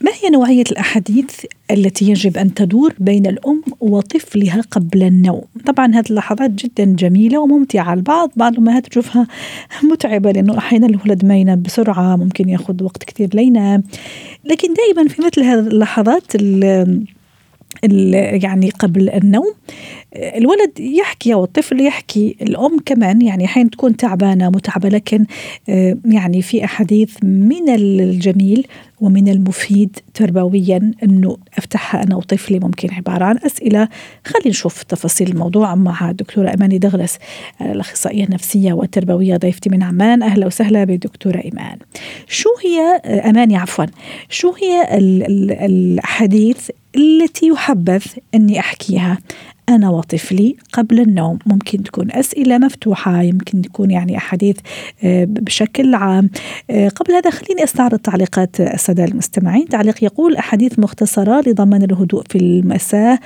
ما 0.00 0.10
هي 0.22 0.30
نوعية 0.30 0.64
الأحاديث 0.72 1.44
التي 1.70 2.10
يجب 2.10 2.36
أن 2.36 2.54
تدور 2.54 2.94
بين 2.98 3.26
الأم 3.26 3.62
وطفلها 3.80 4.60
قبل 4.70 5.02
النوم؟ 5.02 5.42
طبعا 5.66 5.86
هذه 5.94 6.04
اللحظات 6.10 6.50
جدا 6.50 6.84
جميلة 6.84 7.38
وممتعة. 7.38 7.94
البعض 7.94 8.30
بعض 8.36 8.52
الأمهات 8.52 8.86
تشوفها 8.86 9.26
متعبة 9.82 10.32
لأنه 10.32 10.58
أحيانا 10.58 10.86
الولد 10.86 11.24
ما 11.24 11.36
ينام 11.36 11.62
بسرعة 11.62 12.16
ممكن 12.16 12.48
يأخذ 12.48 12.84
وقت 12.84 13.04
كثير 13.04 13.28
لينام 13.34 13.82
لكن 14.44 14.68
دائما 14.74 15.08
في 15.08 15.22
مثل 15.22 15.42
هذه 15.42 15.58
اللحظات 15.58 16.34
ال- 16.34 17.04
ال- 17.84 18.44
يعني 18.44 18.70
قبل 18.70 19.10
النوم 19.10 19.52
الولد 20.16 20.80
يحكي 20.80 21.34
أو 21.34 21.44
الطفل 21.44 21.80
يحكي 21.80 22.36
الأم 22.42 22.78
كمان 22.86 23.22
يعني 23.22 23.46
حين 23.46 23.70
تكون 23.70 23.96
تعبانة 23.96 24.50
متعبة 24.50 24.88
لكن 24.88 25.26
يعني 26.04 26.42
في 26.42 26.64
أحاديث 26.64 27.16
من 27.22 27.68
الجميل 27.68 28.66
ومن 29.00 29.28
المفيد 29.28 29.98
تربويا 30.14 30.92
إنه 31.02 31.36
أفتحها 31.58 32.02
أنا 32.02 32.16
وطفلي 32.16 32.58
ممكن 32.58 32.94
عبارة 32.94 33.24
عن 33.24 33.38
أسئلة. 33.46 33.88
خلينا 34.24 34.48
نشوف 34.48 34.82
تفاصيل 34.82 35.30
الموضوع 35.30 35.74
مع 35.74 36.10
الدكتورة 36.10 36.54
اماني 36.54 36.78
دغلس 36.78 37.18
الأخصائية 37.60 38.24
النفسية 38.24 38.72
والتربوية 38.72 39.36
ضيفتي 39.36 39.70
من 39.70 39.82
عمان. 39.82 40.22
أهلا 40.22 40.46
وسهلا 40.46 40.84
بدكتورة 40.84 41.38
إيمان. 41.38 41.78
شو 42.28 42.48
هي 42.64 42.80
اماني 43.20 43.56
عفوا 43.56 43.86
شو 44.28 44.52
هي 44.52 44.98
الأحاديث 45.66 46.70
التي 46.96 47.46
يحبذ 47.46 48.02
إني 48.34 48.60
أحكيها؟ 48.60 49.18
أنا 49.70 49.90
وطفلي 49.90 50.56
قبل 50.72 51.00
النوم. 51.00 51.38
ممكن 51.46 51.82
تكون 51.82 52.12
أسئلة 52.12 52.58
مفتوحة 52.58 53.22
يمكن 53.22 53.62
تكون 53.62 53.90
يعني 53.90 54.16
أحاديث 54.16 54.56
آه، 55.04 55.24
بشكل 55.24 55.94
عام. 55.94 56.30
آه، 56.70 56.88
قبل 56.88 57.12
هذا 57.14 57.30
خليني 57.30 57.64
أستعرض 57.64 57.98
تعليقات 57.98 58.60
السادة 58.60 59.04
المستمعين. 59.04 59.68
تعليق 59.68 60.04
يقول 60.04 60.36
أحاديث 60.36 60.78
مختصرة 60.78 61.40
لضمان 61.48 61.82
الهدوء 61.82 62.22
في 62.28 62.38
المساء. 62.38 63.18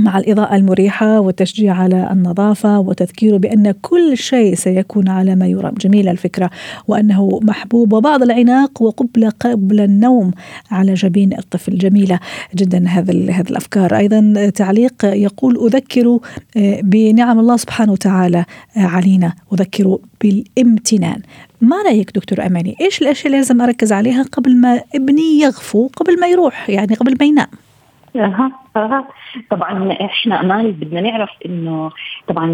مع 0.00 0.18
الإضاءة 0.18 0.56
المريحة 0.56 1.20
والتشجيع 1.20 1.74
على 1.74 2.08
النظافة 2.12 2.78
وتذكيره 2.78 3.36
بأن 3.36 3.70
كل 3.82 4.16
شيء 4.16 4.54
سيكون 4.54 5.08
على 5.08 5.36
ما 5.36 5.46
يرام. 5.46 5.74
جميلة 5.74 6.10
الفكرة 6.10 6.50
وأنه 6.88 7.40
محبوب 7.42 7.92
وبعض 7.92 8.22
العناق 8.22 8.82
وقبل 8.82 9.30
قبل 9.30 9.80
النوم 9.80 10.30
على 10.70 10.94
جبين 10.94 11.32
الطفل. 11.32 11.78
جميلة 11.78 12.20
جدا 12.54 12.88
هذا 12.88 13.12
هذه 13.12 13.50
الأفكار. 13.50 13.96
أيضا 13.96 14.50
تعليق 14.54 15.04
يقول 15.04 15.66
أذكر 15.66 16.18
آه، 16.56 16.80
بنعم 16.80 17.38
الله 17.38 17.56
سبحانه 17.56 17.92
وتعالى 17.92 18.44
آه، 18.76 18.80
علينا. 18.80 19.32
أذكر 19.52 19.98
بالامتنان. 20.20 21.22
ما 21.60 21.76
رأيك 21.82 22.10
دكتور 22.14 22.46
أماني؟ 22.46 22.76
إيش 22.80 23.02
الأشياء 23.02 23.26
اللي 23.26 23.38
لازم 23.38 23.60
أركز 23.60 23.92
عليها 23.92 24.22
قبل 24.22 24.56
ما 24.56 24.80
ابني 24.94 25.40
يغفو 25.40 25.88
قبل 25.96 26.20
ما 26.20 26.26
يروح 26.26 26.70
يعني 26.70 26.94
قبل 26.94 27.16
ما 27.20 27.26
ينام؟ 27.26 27.48
أها. 28.16 28.59
طبعا 29.50 29.92
إحنا 29.92 30.40
امال 30.40 30.72
بدنا 30.72 31.00
نعرف 31.00 31.30
إنه 31.46 31.90
طبعا 32.28 32.50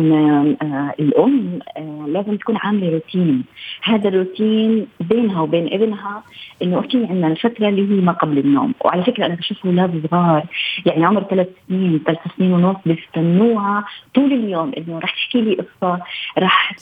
آه 0.62 0.94
الأم 1.00 1.58
آه 1.76 2.04
لازم 2.08 2.36
تكون 2.36 2.56
عاملة 2.56 2.90
روتين. 2.90 3.44
هذا 3.82 4.08
الروتين 4.08 4.86
بينها 5.00 5.40
وبين 5.40 5.66
ابنها 5.72 6.22
إنه 6.62 6.80
في 6.80 7.06
عندنا 7.06 7.26
الفترة 7.26 7.68
اللي 7.68 7.82
هي 7.82 8.00
ما 8.00 8.12
قبل 8.12 8.38
النوم. 8.38 8.74
وعلى 8.80 9.04
فكرة 9.04 9.26
أنا 9.26 9.34
بشوف 9.34 9.66
أولاد 9.66 10.06
صغار 10.10 10.46
يعني 10.86 11.04
عمر 11.04 11.22
ثلاث 11.22 11.48
سنين 11.68 12.00
ثلاث 12.06 12.18
سنين 12.38 12.52
ونص 12.52 12.76
بيستنوها 12.86 13.84
طول 14.14 14.32
اليوم 14.32 14.72
إنه 14.78 14.98
رح 14.98 15.14
تحكي 15.14 15.40
لي 15.40 15.54
قصة 15.54 16.00
رح 16.38 16.76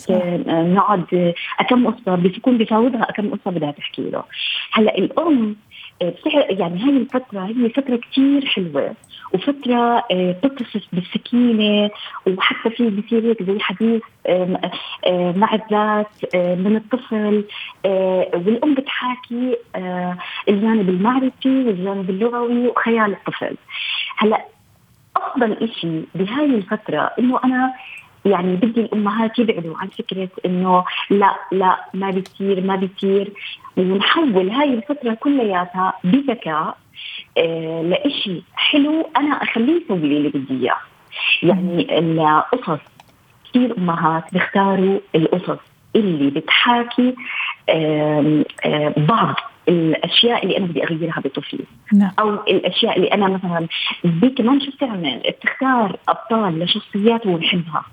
نقعد 0.49 1.35
كم 1.69 1.87
قصة 1.87 2.15
بيكون 2.15 2.59
بفاوضها 2.59 3.05
كم 3.05 3.31
قصة 3.31 3.51
بدها 3.51 3.71
تحكي 3.71 4.11
له. 4.11 4.23
هلأ 4.73 4.99
الأم 4.99 5.57
يعني 6.51 6.83
هاي 6.83 6.97
الفترة 6.97 7.41
هي 7.41 7.69
فترة 7.69 7.97
كثير 7.97 8.47
حلوة 8.47 8.95
وفترة 9.35 10.05
آه، 10.11 10.37
بالسكينة 10.93 11.91
وحتى 12.27 12.71
في 12.71 12.91
بصير 12.91 13.25
هيك 13.25 13.43
زي 13.43 13.61
حديث 13.61 14.03
مع 15.37 15.55
الذات 15.55 16.35
من 16.35 16.77
الطفل 16.77 17.45
والأم 18.35 18.75
بتحاكي 18.75 19.57
الجانب 20.49 20.89
المعرفي 20.89 21.65
والجانب 21.65 22.11
اللغوي 22.11 22.67
وخيال 22.69 23.13
الطفل. 23.13 23.57
هلأ 24.17 24.45
أفضل 25.17 25.71
شيء 25.81 26.07
بهاي 26.15 26.45
الفترة 26.45 27.11
إنه 27.19 27.41
أنا 27.45 27.75
يعني 28.27 28.57
بدي 28.57 28.81
الأمهات 28.81 29.39
يبعدوا 29.39 29.77
عن 29.79 29.89
فكرة 29.89 30.29
إنه 30.47 30.85
لا 31.11 31.35
لا 31.53 31.85
ما 31.95 32.11
بيصير 32.11 32.61
ما 32.61 32.77
بيصير. 32.77 33.33
ونحول 33.77 34.51
هاي 34.51 34.75
الفترة 34.75 35.15
كلياتها 35.15 35.93
بذكاء 36.05 36.77
آه 37.39 37.83
لإشي 37.83 38.43
حلو 38.55 39.09
أنا 39.17 39.43
أخليه 39.43 39.83
يسوي 39.85 39.99
لي 39.99 40.17
اللي 40.17 40.29
بدي 40.29 40.61
إياه. 40.65 40.77
يعني 41.43 41.99
القصص 41.99 42.81
كثير 43.51 43.79
أمهات 43.79 44.33
بيختاروا 44.33 45.01
القصص 45.15 45.59
اللي 45.97 46.31
بتحاكي 46.31 47.15
بعض. 48.97 49.35
الأشياء 49.69 50.45
اللي 50.45 50.57
أنا 50.57 50.67
بدي 50.67 50.85
أغيرها 50.85 51.21
بطفلي. 51.21 51.65
نعم. 51.93 52.11
أو 52.19 52.31
الأشياء 52.35 52.97
اللي 52.97 53.09
أنا 53.09 53.29
مثلا 53.29 53.67
بدي 54.05 54.29
كمان 54.31 54.61
شو 54.61 54.71
بتعمل 54.71 55.23
بتختار 55.29 55.97
أبطال 56.09 56.59
لشخصيات 56.59 57.27
هو 57.27 57.37
بحبها 57.37 57.85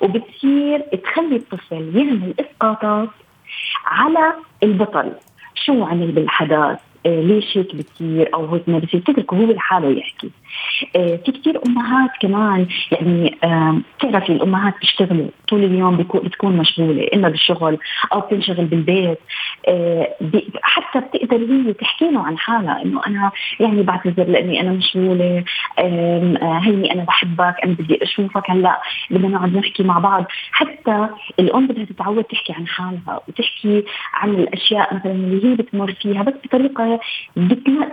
وبتصير 0.00 0.80
تخلي 0.80 1.36
الطفل 1.36 1.96
يعمل 1.96 2.34
إسقاطات 2.40 3.08
على 3.86 4.34
البطل. 4.62 5.12
شو 5.54 5.84
عمل 5.84 6.12
بالحدث 6.12 6.78
ليش 7.06 7.58
هيك 7.58 7.74
بتصير؟ 7.76 8.30
أو 8.34 8.54
هيك 8.54 8.68
ما 8.68 8.78
بتصير؟ 8.78 9.00
تتركه 9.00 9.36
هو 9.36 9.52
لحاله 9.52 9.88
يحكي. 9.98 10.30
آه 10.96 11.16
في 11.26 11.32
كثير 11.32 11.60
أمهات 11.66 12.10
كمان 12.20 12.66
يعني 12.92 13.36
آه 13.44 13.78
بتعرفي 13.98 14.32
الأمهات 14.32 14.74
بيشتغلوا 14.80 15.28
طول 15.48 15.64
اليوم 15.64 15.96
بتكون 15.96 16.56
مشغولة 16.56 17.08
إما 17.14 17.28
بالشغل 17.28 17.78
أو 18.12 18.20
بتنشغل 18.20 18.64
بالبيت. 18.64 19.18
آه 19.68 20.14
حتى 20.62 21.00
بتقدر 21.00 21.36
هي 21.36 21.72
تحكي 21.72 22.10
له 22.10 22.26
عن 22.26 22.38
حالها 22.38 22.82
إنه 22.82 23.06
أنا 23.06 23.30
يعني 23.60 23.82
بعتذر 23.82 24.24
لأني 24.24 24.60
أنا 24.60 24.70
مشغولة 24.72 25.44
آه 25.78 26.58
هيني 26.62 26.92
أنا 26.92 27.04
بحبك 27.04 27.54
أنا 27.64 27.72
بدي 27.72 28.02
أشوفك 28.02 28.50
هلأ 28.50 28.80
بدنا 29.10 29.28
نقعد 29.28 29.56
نحكي 29.56 29.82
مع 29.82 29.98
بعض. 29.98 30.24
حتى 30.52 31.08
الأم 31.40 31.66
بدها 31.66 31.84
تتعود 31.84 32.24
تحكي 32.24 32.52
عن 32.52 32.66
حالها 32.66 33.20
وتحكي 33.28 33.84
عن 34.14 34.30
الأشياء 34.30 34.94
مثلا 34.94 35.12
اللي 35.12 35.48
هي 35.50 35.54
بتمر 35.54 35.92
فيها 35.92 36.22
بس 36.22 36.34
بطريقة 36.44 36.87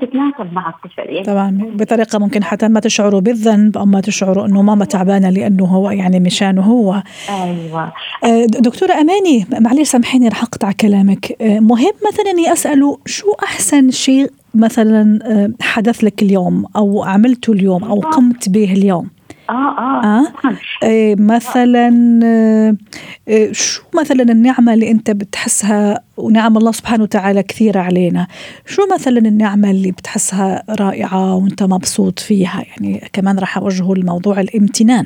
تتناسب 0.02 0.54
مع 0.54 0.70
الطفل 0.70 1.10
يعني. 1.10 1.25
طبعا 1.25 1.72
بطريقة 1.74 2.20
ممكن 2.20 2.44
حتى 2.44 2.68
ما 2.68 2.80
تشعروا 2.80 3.20
بالذنب 3.20 3.78
أو 3.78 3.86
ما 3.86 4.02
تشعروا 4.02 4.46
إنه 4.46 4.62
ماما 4.62 4.86
تعبانة 4.86 5.30
لأنه 5.30 5.66
هو 5.66 5.90
يعني 5.90 6.20
مشانه 6.20 6.62
هو. 6.62 7.04
أيوه. 7.30 7.94
آه، 8.24 8.46
دكتورة 8.46 8.94
أماني 8.94 9.46
معلش 9.60 9.90
سامحيني 9.90 10.28
رح 10.28 10.44
أقطع 10.44 10.72
كلامك. 10.72 11.42
آه، 11.42 11.60
مهم 11.60 11.94
مثلا 12.08 12.32
إني 12.32 12.54
أسأله 12.54 12.98
شو 13.06 13.32
أحسن 13.44 13.92
شيء 13.92 14.32
مثلا 14.56 15.20
آه، 15.24 15.52
حدث 15.62 16.04
لك 16.04 16.24
اليوم 16.24 16.66
أو 16.75 17.04
عملته 17.04 17.54
اليوم 17.54 17.84
أو 17.84 18.00
قمت 18.00 18.50
به 18.50 18.74
اليوم؟ 18.74 19.15
آه 19.50 19.54
آه, 19.54 20.04
آه. 20.04 20.58
إيه 20.84 21.16
مثلا 21.20 22.20
آه 22.24 23.52
شو 23.52 23.82
مثلا 24.00 24.24
النعمة 24.24 24.74
اللي 24.74 24.92
أنت 24.92 25.12
بتحسها 25.12 26.00
ونعم 26.18 26.58
الله 26.58 26.72
سبحانه 26.72 27.04
وتعالى 27.04 27.44
كثيره 27.44 27.80
علينا؟ 27.80 28.28
شو 28.66 28.82
مثلا 28.94 29.20
النعمة 29.20 29.72
اللي 29.72 29.92
بتحسها 29.92 30.64
رائعة 30.80 31.36
وأنت 31.36 31.64
مبسوط 31.64 32.20
فيها؟ 32.20 32.64
يعني 32.68 33.10
كمان 33.14 33.40
راح 33.40 33.58
أوجهه 33.58 33.94
لموضوع 33.94 34.40
الامتنان. 34.40 35.06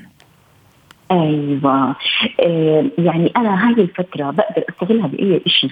أيوه. 1.11 1.95
آه 2.39 2.85
يعني 2.97 3.31
أنا 3.37 3.67
هاي 3.67 3.73
الفترة 3.73 4.31
بقدر 4.31 4.63
أستغلها 4.69 5.07
بأي 5.07 5.41
شيء. 5.47 5.71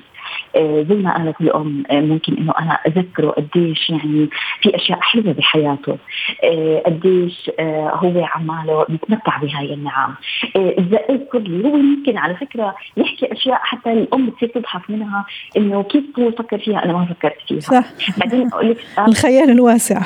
زي 0.90 0.96
ما 0.96 1.18
قالت 1.18 1.42
الأم 1.42 1.84
آه 1.92 2.02
ممكن 2.02 2.38
إنه 2.38 2.54
أنا 2.60 2.72
أذكره 2.88 3.30
قديش 3.30 3.90
يعني 3.90 4.30
في 4.62 4.76
أشياء 4.76 5.00
حلوة 5.02 5.34
بحياته. 5.34 5.98
آه 6.44 6.84
قديش 6.86 7.52
آه 7.60 7.92
هو 7.96 8.26
عماله 8.26 8.86
بيتمتع 8.90 9.38
بهاي 9.38 9.74
النعم. 9.74 10.16
آه 10.56 10.76
أذكر 11.10 11.40
لي 11.40 11.70
هو 11.70 11.78
يمكن 11.78 12.18
على 12.18 12.36
فكرة 12.36 12.76
يحكي 12.98 13.32
أشياء 13.34 13.60
حتى 13.64 13.92
الأم 13.92 14.26
بتصير 14.30 14.50
تضحك 14.50 14.90
منها 14.90 15.26
إنه 15.58 15.84
كيف 15.84 16.04
هو 16.20 16.32
فكر 16.32 16.58
فيها؟ 16.58 16.86
أنا 16.86 16.94
ما 16.94 17.06
فكرت 17.06 17.38
فيها. 17.48 17.60
صح. 17.60 17.86
بعدين 18.18 18.48
أقول 18.54 18.70
لك 18.70 18.78
آه 18.98 19.06
الخيال 19.10 19.50
الواسع. 19.50 20.02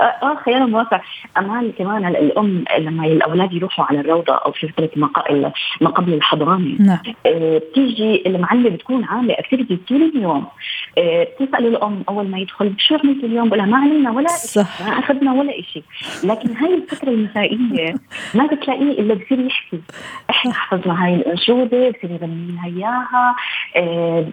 آه, 0.00 0.02
آه 0.02 0.34
خيال 0.44 0.62
الواسع. 0.62 1.00
امال 1.38 1.72
كمان 1.78 2.06
الأم 2.06 2.64
لما 2.78 3.06
الأولاد 3.06 3.52
يروحوا 3.52 3.84
على 3.84 4.00
الروضة 4.00 4.34
أو 4.34 4.52
في 4.52 4.68
فترة 4.68 4.90
ما 5.80 5.90
قبل 5.90 6.14
الحضانة 6.14 6.76
نعم. 6.80 6.98
آه 7.26 7.58
بتيجي 7.58 8.22
المعلمة 8.26 8.68
بتكون 8.70 9.04
عاملة 9.04 9.34
اكتيفيتي 9.38 9.79
طول 9.88 10.02
اليوم. 10.02 10.46
آه 10.98 11.24
بتسال 11.40 11.66
الأم 11.66 12.02
أول 12.08 12.28
ما 12.28 12.38
يدخل 12.38 12.74
شو 12.78 12.94
عملت 12.94 13.24
اليوم 13.24 13.48
بقولها 13.48 13.66
ما 13.66 13.76
عملنا 13.76 14.10
ولا 14.10 14.28
صح. 14.28 14.82
ما 14.82 14.98
أخذنا 14.98 15.32
ولا 15.32 15.52
شيء 15.62 15.82
لكن 16.24 16.56
هاي 16.56 16.74
الفترة 16.74 17.08
المسائية 17.08 17.94
ما 18.34 18.46
بتلاقيه 18.46 18.90
إلا 18.90 19.14
بصير 19.14 19.40
يحكي. 19.46 19.80
إحنا 20.30 20.52
حفظنا 20.52 21.04
هاي 21.04 21.14
الأنشودة 21.14 21.90
بصير 21.90 22.10
يغني 22.10 22.52
لها 22.52 22.66
إياها 22.66 23.36
آه 23.76 24.26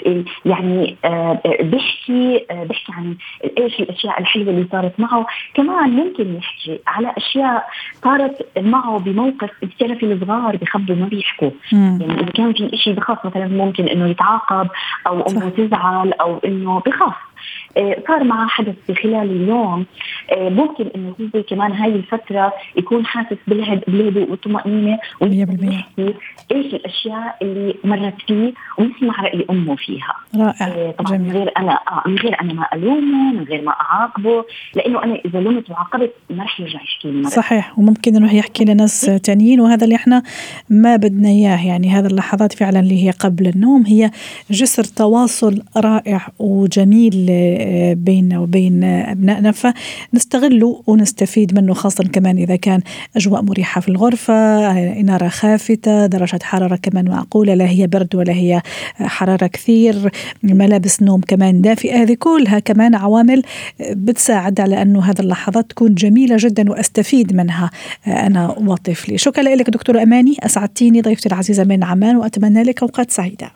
يعني 0.45 0.95
آه 1.05 1.41
بيحكي 1.61 2.45
بيحكي 2.51 2.91
عن 2.93 3.15
إيش 3.57 3.79
الأشياء 3.79 4.19
الحلوة 4.21 4.49
اللي 4.49 4.67
صارت 4.71 4.99
معه. 4.99 5.25
كمان 5.53 5.89
ممكن 5.89 6.35
يحكي 6.35 6.79
على 6.87 7.13
أشياء 7.17 7.67
صارت 8.03 8.47
معه 8.57 8.99
بموقف 8.99 9.49
بتعرفي 9.61 10.05
الصغار 10.05 10.55
بخبوا 10.55 10.95
ما 10.95 11.05
بيحكوا. 11.05 11.51
يعني 11.71 12.13
إذا 12.21 12.31
كان 12.31 12.53
في 12.53 12.77
شيء 12.77 12.93
بخاف 12.93 13.25
مثلا 13.25 13.47
ممكن 13.47 13.87
إنه 13.87 14.07
يتعاقب 14.07 14.67
أو 15.07 15.26
امه 15.27 15.49
تزعل 15.49 16.13
أو 16.13 16.37
إنه 16.45 16.79
بخاف. 16.79 17.13
صار 18.07 18.23
معه 18.23 18.47
حدث 18.47 18.75
في 18.87 18.95
خلال 18.95 19.31
اليوم. 19.31 19.85
آه، 20.31 20.49
ممكن 20.49 20.89
إنه 20.95 21.15
هو 21.35 21.43
كمان 21.43 21.71
هاي 21.71 21.95
الفترة 21.95 22.53
يكون 22.75 23.05
حاسس 23.05 23.37
بالهدوء 23.47 24.29
والطمأنينة 24.29 24.99
ويحكي 25.21 25.83
إيش 26.51 26.73
الأشياء 26.73 27.37
اللي 27.41 27.75
مرت 27.83 28.21
فيه 28.27 28.53
ويسمع 28.77 29.21
رأي 29.23 29.45
أمه 29.49 29.75
فيها. 29.75 30.13
رائع. 30.35 30.91
طبعا 30.91 31.17
من 31.17 31.31
غير 31.31 31.51
أنا 31.57 31.71
آه 31.71 32.09
من 32.09 32.17
غير 32.17 32.41
أنا 32.41 32.53
ما 32.53 32.67
ألومه 32.73 33.33
من 33.33 33.43
غير 33.43 33.61
ما 33.61 33.71
أعاقبه 33.71 34.45
لأنه 34.75 35.03
أنا 35.03 35.15
إذا 35.25 35.39
لومت 35.39 35.69
وعاقبت 35.69 36.13
ما 36.29 36.43
رح 36.43 36.59
يرجع 36.59 36.81
يحكي 36.81 37.11
لي 37.11 37.23
صحيح 37.23 37.79
وممكن 37.79 38.15
إنه 38.15 38.35
يحكي 38.35 38.65
لناس 38.65 39.01
تانيين 39.23 39.61
وهذا 39.61 39.83
اللي 39.83 39.95
إحنا 39.95 40.23
ما 40.69 40.95
بدنا 40.95 41.29
إياه. 41.29 41.67
يعني 41.67 41.89
هذا 41.89 42.07
اللحظات 42.07 42.53
فعلا 42.53 42.79
اللي 42.79 43.05
هي 43.05 43.11
قبل 43.11 43.47
النوم 43.47 43.85
هي 43.85 44.11
جسر 44.51 44.83
تواصل 44.83 45.61
رائع 45.77 46.27
وجميل 46.39 47.25
بيننا 47.93 48.39
وبين 48.39 48.83
أبنائنا 48.83 49.51
فنستغله 49.51 50.83
ونستفيد 50.87 51.59
منه 51.59 51.73
خاصة 51.73 52.03
كمان 52.03 52.37
إذا 52.37 52.55
كان 52.55 52.81
أجواء 53.15 53.41
مريحة 53.41 53.81
في 53.81 53.89
الغرفة 53.89 54.71
إنارة 54.99 55.27
خافتة 55.27 56.05
درجه 56.05 56.39
حرارة 56.43 56.75
كمان 56.75 57.09
معقولة 57.09 57.53
لا 57.53 57.69
هي 57.69 57.87
برد 57.87 58.15
ولا 58.15 58.33
هي 58.33 58.61
حرارة 58.99 59.47
كثير 59.47 60.11
ملابس 60.43 61.01
نوم 61.01 61.21
كمان 61.21 61.61
دافئة. 61.61 62.01
هذه 62.01 62.13
كلها 62.13 62.59
كمان 62.59 62.95
عوامل 62.95 63.41
بتساعد 63.91 64.59
على 64.59 64.81
انه 64.81 65.03
هذه 65.03 65.19
اللحظات 65.19 65.69
تكون 65.69 65.95
جميلة 65.95 66.35
جدا 66.39 66.71
وأستفيد 66.71 67.35
منها. 67.35 67.69
أنا 68.07 68.51
وطفلي 68.51 69.17
شكرا 69.17 69.43
لك 69.43 69.69
دكتور 69.69 70.03
أماني 70.03 70.35
أسعدتيني 70.39 71.01
ضيفتي 71.01 71.29
العزيزة 71.29 71.63
من 71.63 71.83
عمان 71.83 72.15
وأتمنى 72.15 72.63
لك 72.63 72.81
أوقات 72.81 73.11
سعيدة. 73.11 73.51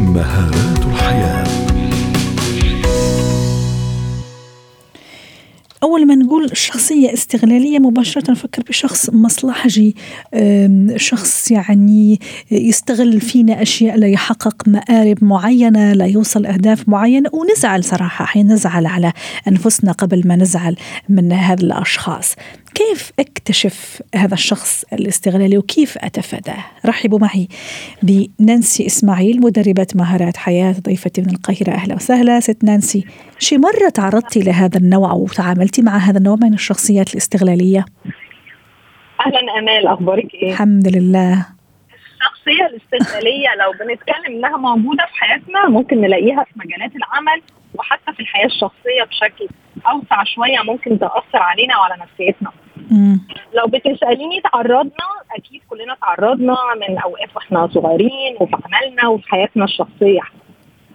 مهارات 0.00 0.87
أول 5.82 6.06
ما 6.06 6.14
نقول 6.14 6.56
شخصية 6.56 7.12
استغلالية 7.12 7.78
مباشرة 7.78 8.30
نفكر 8.30 8.62
بشخص 8.62 9.10
مصلحجي 9.10 9.96
شخص 10.96 11.50
يعني 11.50 12.20
يستغل 12.50 13.20
فينا 13.20 13.62
أشياء 13.62 13.96
ليحقق 13.96 14.68
مآرب 14.68 15.24
معينة 15.24 15.92
لا 15.92 16.06
يوصل 16.06 16.46
أهداف 16.46 16.88
معينة 16.88 17.30
ونزعل 17.32 17.84
صراحة 17.84 18.24
أحيانا 18.24 18.54
نزعل 18.54 18.86
على 18.86 19.12
أنفسنا 19.48 19.92
قبل 19.92 20.22
ما 20.28 20.36
نزعل 20.36 20.76
من 21.08 21.32
هذا 21.32 21.62
الأشخاص. 21.62 22.34
كيف 22.74 23.12
اكتشف 23.18 24.02
هذا 24.14 24.34
الشخص 24.34 24.84
الاستغلالي 24.92 25.58
وكيف 25.58 25.98
أتفاداه؟ 25.98 26.64
رحبوا 26.86 27.18
معي 27.18 27.48
بنانسي 28.02 28.86
إسماعيل 28.86 29.40
مدربة 29.40 29.86
مهارات 29.94 30.36
حياة 30.36 30.74
ضيفتي 30.80 31.20
من 31.20 31.30
القاهرة 31.30 31.70
أهلا 31.70 31.94
وسهلا 31.94 32.40
ست 32.40 32.64
نانسي 32.64 33.04
شي 33.38 33.58
مرة 33.58 33.88
تعرضتي 33.94 34.40
لهذا 34.40 34.78
النوع 34.78 35.12
وتعاملتي 35.12 35.82
مع 35.82 35.96
هذا 35.96 36.18
النوع 36.18 36.36
من 36.42 36.54
الشخصيات 36.54 37.12
الاستغلالية؟ 37.12 37.84
أهلا 39.26 39.58
أمال 39.58 39.86
أخبارك 39.86 40.34
إيه؟ 40.34 40.52
الحمد 40.52 40.96
لله 40.96 41.46
الشخصية 42.18 42.66
الاستغلالية 42.66 43.48
لو 43.54 43.72
بنتكلم 43.72 44.36
إنها 44.36 44.56
موجودة 44.56 45.04
في 45.06 45.14
حياتنا 45.14 45.68
ممكن 45.68 46.00
نلاقيها 46.00 46.44
في 46.44 46.50
مجالات 46.56 46.92
العمل 46.96 47.42
وحتى 47.74 48.12
في 48.12 48.20
الحياة 48.20 48.46
الشخصية 48.46 49.04
بشكل 49.10 49.48
أوسع 49.88 50.24
شوية 50.24 50.58
ممكن 50.64 50.98
تأثر 50.98 51.38
علينا 51.42 51.78
وعلى 51.78 51.94
نفسيتنا. 52.02 52.50
لو 53.54 53.66
بتسأليني 53.66 54.40
تعرضنا 54.40 55.08
أكيد 55.36 55.60
كلنا 55.70 55.96
تعرضنا 56.00 56.56
من 56.88 56.98
أوقات 56.98 57.36
وإحنا 57.36 57.66
صغيرين 57.66 58.36
وفي 58.40 58.56
عملنا 58.64 59.08
وفي 59.08 59.28
حياتنا 59.28 59.64
الشخصية. 59.64 60.20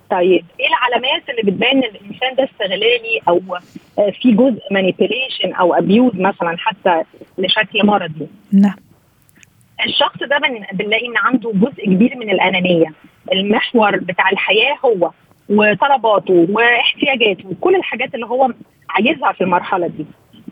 طيب 0.09 0.45
إيه 0.59 0.67
العلامات 0.67 1.29
اللي 1.29 1.41
بتبان 1.51 1.77
إن 1.83 1.83
الإنسان 1.95 2.35
ده 2.35 2.43
استغلالي 2.43 3.21
أو 3.27 3.41
في 4.21 4.31
جزء 4.31 4.61
manipulation 4.71 5.53
أو 5.53 5.73
abuse 5.73 6.15
مثلا 6.15 6.57
حتى 6.57 7.03
لشكل 7.37 7.85
مرضي؟ 7.85 8.27
نعم. 8.51 8.75
الشخص 9.85 10.17
ده 10.19 10.37
بنلاقي 10.73 11.07
إن 11.07 11.17
عنده 11.17 11.51
جزء 11.53 11.85
كبير 11.85 12.17
من 12.17 12.29
الأنانية 12.29 12.93
المحور 13.33 13.97
بتاع 13.97 14.29
الحياة 14.29 14.75
هو 14.85 15.11
وطلباته 15.49 16.47
واحتياجاته 16.49 17.49
وكل 17.49 17.75
الحاجات 17.75 18.15
اللي 18.15 18.25
هو 18.25 18.53
عايزها 18.89 19.31
في 19.31 19.41
المرحلة 19.41 19.87
دي. 19.87 20.05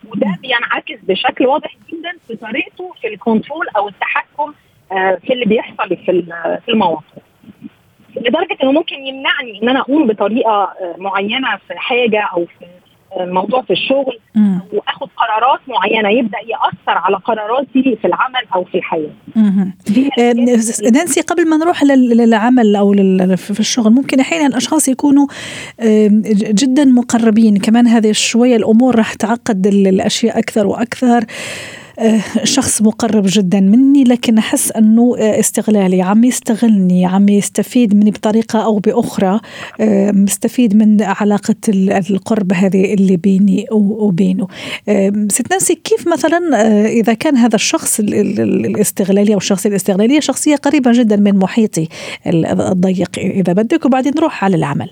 وده 0.07 0.27
بينعكس 0.41 1.00
بشكل 1.03 1.45
واضح 1.48 1.75
جدا 1.89 2.12
في 2.27 2.36
طريقته 2.36 2.93
في 3.01 3.07
الكنترول 3.07 3.67
أو 3.77 3.88
التحكم 3.88 4.53
آه، 4.91 5.17
في 5.27 5.33
اللي 5.33 5.45
بيحصل 5.45 5.89
في 5.89 6.24
في 6.65 6.69
المواقف. 6.69 7.03
لدرجة 8.15 8.57
إنه 8.63 8.71
ممكن 8.71 8.95
يمنعني 8.95 9.62
إن 9.63 9.69
أنا 9.69 9.79
أقوم 9.79 10.07
بطريقة 10.07 10.63
آه، 10.63 10.95
معينة 10.98 11.57
في 11.67 11.77
حاجة 11.77 12.29
أو 12.33 12.45
في 12.45 12.65
موضوع 13.20 13.62
في 13.62 13.74
الشغل 13.74 14.20
واخد 14.74 15.08
قرارات 15.18 15.60
معينة 15.68 16.10
يبدأ 16.10 16.38
يأثر 16.38 16.98
على 16.98 17.15
قراراتي 17.18 17.98
في 18.01 18.08
العمل 18.08 18.46
أو 18.56 18.63
في 18.63 18.77
الحياة. 18.77 19.10
آه، 20.20 20.34
نانسي 20.94 21.22
قبل 21.22 21.50
ما 21.50 21.57
نروح 21.57 21.83
للعمل 21.83 22.75
أو 22.75 22.94
في 23.35 23.59
الشغل 23.59 23.92
ممكن 23.92 24.20
أحيانا 24.20 24.48
الأشخاص 24.48 24.88
يكونوا 24.88 25.27
جدا 26.31 26.85
مقربين 26.85 27.57
كمان 27.57 27.88
هذه 27.88 28.12
شوية 28.12 28.55
الأمور 28.55 28.96
راح 28.96 29.14
تعقد 29.14 29.68
الأشياء 29.68 30.40
أكثر 30.40 30.68
وأكثر. 30.68 31.25
شخص 32.44 32.81
مقرب 32.81 33.24
جدا 33.27 33.59
مني 33.59 34.03
لكن 34.03 34.37
أحس 34.37 34.72
أنه 34.72 35.16
آه، 35.20 35.40
استغلالي. 35.40 36.01
عم 36.01 36.24
يستغلني 36.24 37.05
عم 37.05 37.29
يستفيد 37.29 37.96
مني 37.96 38.11
بطريقة 38.11 38.59
أو 38.59 38.79
بأخرى. 38.79 39.40
آه، 39.79 40.11
مستفيد 40.11 40.75
من 40.75 41.01
علاقة 41.01 41.55
القرب 41.70 42.53
هذه 42.53 42.94
اللي 42.94 43.18
بيني 43.18 43.66
وبينه. 43.72 44.48
ست 45.29 45.51
نانسي 45.51 45.75
كيف 45.75 46.07
مثلا 46.07 46.40
إذا 46.87 47.14
كان 47.14 47.37
هذا 47.37 47.55
الشخص 47.55 48.00
الاستغلالي 48.00 49.33
أو 49.33 49.37
الشخصيه 49.37 49.70
الاستغلالية 49.70 50.20
شخصية 50.20 50.55
قريبة 50.55 50.92
جدا 50.92 51.16
من 51.16 51.37
محيطي 51.37 51.87
الضيق 52.27 53.09
إذا 53.18 53.53
بدك 53.53 53.85
وبعدين 53.85 54.14
نروح 54.18 54.44
على 54.44 54.55
العمل. 54.55 54.90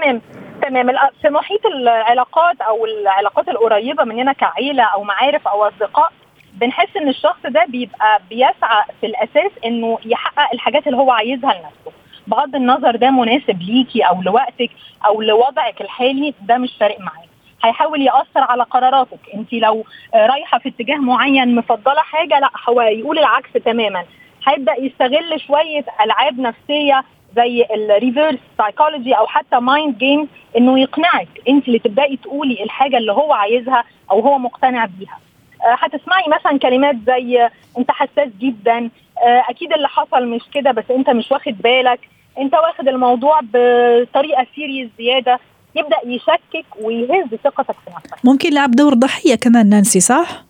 تمام. 0.00 0.20
تمام. 0.62 0.90
في 1.22 1.28
محيط 1.28 1.66
العلاقات 1.66 2.60
أو 2.60 2.84
العلاقات 2.86 3.48
القريبة 3.48 4.04
مننا 4.04 4.32
كعيلة 4.32 4.82
أو 4.82 5.02
معارف 5.04 5.48
أو 5.48 5.68
أصدقاء 5.68 6.12
بنحس 6.52 6.96
إن 6.96 7.08
الشخص 7.08 7.40
ده 7.44 7.64
بيبقى 7.68 8.20
بيسعى 8.30 8.84
في 9.00 9.06
الأساس 9.06 9.50
إنه 9.64 9.98
يحقق 10.04 10.52
الحاجات 10.54 10.86
اللي 10.86 10.96
هو 10.98 11.10
عايزها 11.10 11.52
لنفسه. 11.54 11.92
بغض 12.26 12.54
النظر 12.54 12.96
ده 12.96 13.10
مناسب 13.10 13.62
ليكي 13.62 14.02
أو 14.02 14.22
لوقتك 14.22 14.70
أو 15.06 15.22
لوضعك 15.22 15.80
الحالي 15.80 16.34
ده 16.42 16.58
مش 16.58 16.70
فارق 16.80 17.00
معاه 17.00 17.24
هيحاول 17.64 18.02
يأثر 18.02 18.40
على 18.40 18.62
قراراتك. 18.62 19.18
انت 19.34 19.52
لو 19.52 19.84
رايحة 20.14 20.58
في 20.58 20.68
اتجاه 20.68 20.96
معين 20.96 21.54
مفضلة 21.54 22.00
حاجة 22.00 22.38
لأ 22.38 22.50
هو 22.68 22.80
يقول 22.80 23.18
العكس 23.18 23.52
تماما. 23.52 24.04
هيبدأ 24.48 24.74
يستغل 24.80 25.40
شوية 25.46 25.84
ألعاب 26.04 26.40
نفسية 26.40 27.04
زي 27.36 27.66
ال 27.74 27.82
reverse 27.82 28.38
psychology 28.58 29.12
أو 29.12 29.26
حتى 29.26 29.56
mind 29.60 29.98
game 29.98 30.28
إنه 30.56 30.78
يقنعك 30.80 31.28
أنت 31.48 31.68
اللي 31.68 31.78
تبدأي 31.78 32.16
تقولي 32.16 32.64
الحاجة 32.64 32.98
اللي 32.98 33.12
هو 33.12 33.32
عايزها 33.32 33.84
أو 34.10 34.20
هو 34.20 34.38
مقتنع 34.38 34.84
بيها. 34.98 35.18
آه، 35.62 35.76
هتسمعي 35.78 36.24
مثلا 36.28 36.58
كلمات 36.58 36.96
زي 37.06 37.48
أنت 37.78 37.90
حساس 37.90 38.28
جدا. 38.40 38.90
آه، 39.26 39.42
أكيد 39.48 39.72
اللي 39.72 39.88
حصل 39.88 40.26
مش 40.26 40.42
كده 40.54 40.70
بس 40.70 40.84
أنت 40.90 41.10
مش 41.10 41.32
واخد 41.32 41.58
بالك. 41.62 42.00
أنت 42.38 42.54
واخد 42.54 42.88
الموضوع 42.88 43.40
بطريقة 43.42 44.46
serious 44.54 44.88
زيادة. 44.98 45.38
يبدأ 45.74 45.96
يشكك 46.06 46.66
ويهز 46.80 47.34
ثقتك 47.44 47.76
في 47.84 47.90
نفسك. 47.96 48.24
ممكن 48.24 48.48
يلعب 48.48 48.70
دور 48.70 48.94
ضحية 48.94 49.34
كمان 49.34 49.68
نانسي 49.68 50.00
صح؟ 50.00 50.47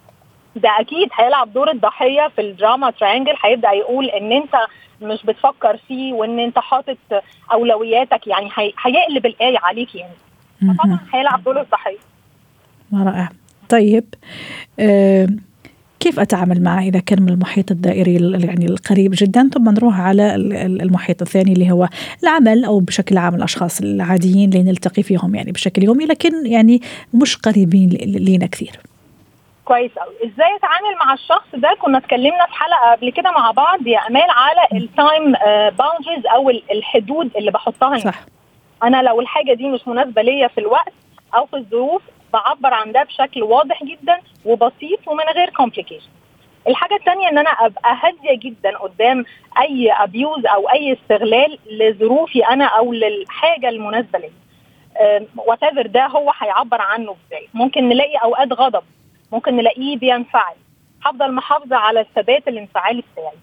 ده 0.58 0.80
أكيد 0.80 1.08
هيلعب 1.18 1.52
دور 1.52 1.70
الضحية 1.70 2.28
في 2.36 2.40
ال 2.40 2.49
drama 2.49 2.90
triangle 2.90 3.34
هيبدأ 3.44 3.70
يقول 3.70 4.06
إن 4.06 4.32
أنت 4.32 4.54
مش 5.02 5.22
بتفكر 5.24 5.76
فيه 5.88 6.12
وإن 6.12 6.38
أنت 6.38 6.58
حاطط 6.58 6.96
أولوياتك 7.52 8.26
يعني 8.26 8.50
هيقلب 8.56 9.26
الآية 9.26 9.58
عليك 9.58 9.94
يعني. 9.94 10.14
فطبعا 10.60 10.98
هيلعب 11.14 11.44
دور 11.44 11.60
الضحية. 11.60 11.98
رائع 12.94 13.28
طيب 13.68 14.04
آه 14.80 15.28
كيف 16.00 16.20
أتعامل 16.20 16.62
معه 16.62 16.82
إذا 16.82 17.00
كان 17.00 17.22
من 17.22 17.28
المحيط 17.28 17.70
الدائري 17.70 18.14
يعني 18.46 18.66
القريب 18.66 19.14
جدا؟ 19.14 19.50
ثم 19.54 19.68
نروح 19.68 20.00
على 20.00 20.34
المحيط 20.82 21.22
الثاني 21.22 21.52
اللي 21.52 21.70
هو 21.72 21.88
العمل 22.22 22.64
أو 22.64 22.80
بشكل 22.80 23.18
عام 23.18 23.34
الأشخاص 23.34 23.80
العاديين 23.80 24.52
اللي 24.52 24.62
نلتقي 24.62 25.02
فيهم 25.02 25.34
يعني 25.34 25.52
بشكل 25.52 25.84
يومي 25.84 26.04
لكن 26.04 26.46
يعني 26.46 26.80
مش 27.14 27.36
قريبين 27.36 27.88
لينا 28.02 28.46
كثير. 28.46 28.80
كويس 29.68 29.90
قوي 29.98 30.14
إزاي 30.16 30.56
أتعامل 30.56 30.96
مع 31.06 31.12
الشخص 31.12 31.46
ده؟ 31.54 31.76
كنا 31.78 31.98
اتكلمنا 31.98 32.46
في 32.46 32.52
حلقة 32.54 32.92
قبل 32.92 33.10
كده 33.12 33.30
مع 33.30 33.50
بعض 33.50 33.86
يا 33.86 33.98
أمال 33.98 34.30
على 34.30 34.60
ال 34.72 34.84
time 34.84 35.32
boundaries 35.78 36.26
آه، 36.26 36.34
أو 36.34 36.50
الحدود 36.50 37.36
اللي 37.36 37.50
بحطها 37.50 37.98
صح. 37.98 38.20
أنا 38.82 39.02
لو 39.02 39.20
الحاجة 39.20 39.52
دي 39.54 39.68
مش 39.68 39.88
مناسبة 39.88 40.22
ليا 40.22 40.48
في 40.48 40.58
الوقت 40.58 40.92
أو 41.34 41.46
في 41.46 41.56
الظروف 41.56 42.02
بعبر 42.32 42.74
عن 42.74 42.92
ده 42.92 43.02
بشكل 43.02 43.42
واضح 43.42 43.84
جدا 43.84 44.18
وبسيط 44.44 45.08
ومن 45.08 45.24
غير 45.34 45.50
complication 45.50 46.08
الحاجة 46.68 46.94
الثانية 46.94 47.28
إن 47.28 47.38
أنا 47.38 47.50
أبقى 47.50 47.96
هادية 48.02 48.38
جدا 48.48 48.78
قدام 48.78 49.24
أي 49.60 49.92
abuse 49.92 50.46
أو 50.46 50.68
أي 50.68 50.92
استغلال 50.92 51.58
لظروفي 51.70 52.46
أنا 52.46 52.64
أو 52.64 52.92
للحاجة 52.92 53.68
المناسبة 53.68 54.18
لي 54.18 54.30
وقت 55.36 55.64
ده 55.74 56.06
هو 56.06 56.32
هيعبر 56.38 56.80
عنه 56.80 57.16
إزاي. 57.26 57.48
ممكن 57.54 57.88
نلاقي 57.88 58.16
أوقات 58.16 58.52
غضب. 58.52 58.82
ممكن 59.32 59.56
نلاقيه 59.56 59.96
بينفعل. 59.98 60.54
هفضل 61.04 61.32
محافظة 61.32 61.76
على 61.76 62.00
الثبات 62.00 62.48
الانفعالي 62.48 63.04
بتاعي. 63.12 63.36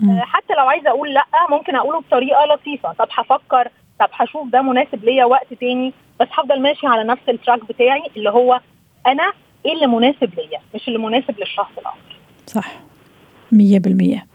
مم. 0.00 0.20
حتى 0.20 0.54
لو 0.54 0.66
عايزة 0.68 0.88
أقول 0.90 1.14
لأ 1.14 1.24
ممكن 1.50 1.76
أقوله 1.76 2.00
بطريقة 2.00 2.44
لطيفة. 2.44 2.92
طب 2.92 3.08
هفكر 3.12 3.68
طب 4.00 4.08
هشوف 4.12 4.48
ده 4.48 4.62
مناسب 4.62 5.04
ليا 5.04 5.24
وقت 5.24 5.54
تاني. 5.54 5.92
بس 6.20 6.28
هفضل 6.32 6.62
ماشي 6.62 6.86
على 6.86 7.04
نفس 7.04 7.22
التراك 7.28 7.64
بتاعي 7.68 8.02
اللي 8.16 8.30
هو 8.30 8.60
أنا 9.06 9.32
إيه 9.66 9.72
اللي 9.72 9.86
مناسب 9.86 10.34
ليا 10.34 10.60
مش 10.74 10.88
اللي 10.88 10.98
مناسب 10.98 11.40
للشخص 11.40 11.78
الآخر. 11.78 12.16
صح. 12.46 12.72
مية 13.52 13.78
بالمية. 13.78 14.26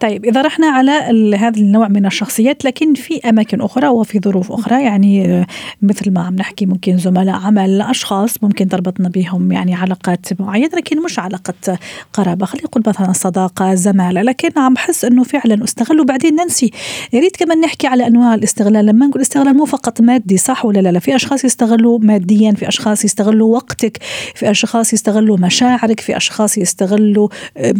طيب 0.00 0.24
إذا 0.24 0.42
رحنا 0.42 0.66
على 0.66 0.92
هذا 1.36 1.60
النوع 1.60 1.88
من 1.88 2.06
الشخصيات 2.06 2.64
لكن 2.64 2.94
في 2.94 3.28
أماكن 3.28 3.60
أخرى 3.60 3.88
وفي 3.88 4.20
ظروف 4.24 4.52
أخرى 4.52 4.84
يعني 4.84 5.46
مثل 5.82 6.10
ما 6.10 6.20
عم 6.20 6.34
نحكي 6.34 6.66
ممكن 6.66 6.98
زملاء 6.98 7.34
عمل 7.34 7.82
أشخاص 7.82 8.42
ممكن 8.42 8.68
تربطنا 8.68 9.08
بهم 9.08 9.52
يعني 9.52 9.74
علاقات 9.74 10.40
معينة 10.40 10.70
لكن 10.76 11.02
مش 11.02 11.18
علاقة 11.18 11.78
قرابة. 12.12 12.46
خلينا 12.46 12.66
نقول 12.66 12.82
مثلا 12.86 13.12
صداقة 13.12 13.74
زمالة 13.74 14.22
لكن 14.22 14.50
عم 14.56 14.74
بحس 14.74 15.04
أنه 15.04 15.22
فعلا 15.24 15.64
استغلوا. 15.64 16.04
بعدين 16.04 16.34
ننسي 16.34 16.70
يا 17.12 17.20
ريت 17.20 17.36
كمان 17.36 17.60
نحكي 17.60 17.86
على 17.86 18.06
أنواع 18.06 18.34
الاستغلال. 18.34 18.86
لما 18.86 19.06
نقول 19.06 19.22
استغلال 19.22 19.56
مو 19.56 19.64
فقط 19.64 20.00
مادي 20.00 20.36
صح 20.36 20.64
ولا 20.64 20.80
لا, 20.80 20.88
لا 20.88 20.98
في 20.98 21.16
أشخاص 21.16 21.44
يستغلوا 21.44 21.98
ماديا 21.98 22.52
في 22.52 22.68
أشخاص 22.68 23.04
يستغلوا 23.04 23.56
وقتك 23.56 23.98
في 24.34 24.50
أشخاص 24.50 24.92
يستغلوا 24.92 25.36
مشاعرك 25.36 26.00
في 26.00 26.16
أشخاص 26.16 26.58
يستغلوا 26.58 27.28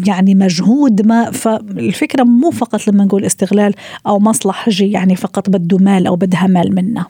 يعني 0.07 0.35
مجهود 0.35 1.07
ما. 1.07 1.31
فالفكرة 1.75 2.23
مو 2.25 2.51
فقط 2.51 2.89
لما 2.89 3.05
نقول 3.05 3.25
استغلال 3.25 3.75
أو 4.07 4.19
مصلحجي 4.19 4.93
يعني 4.93 5.17
فقط 5.17 5.51
بده 5.51 5.79
مال 5.79 6.07
أو 6.07 6.17
بدها 6.17 6.47
مال 6.47 6.75
منا. 6.75 7.05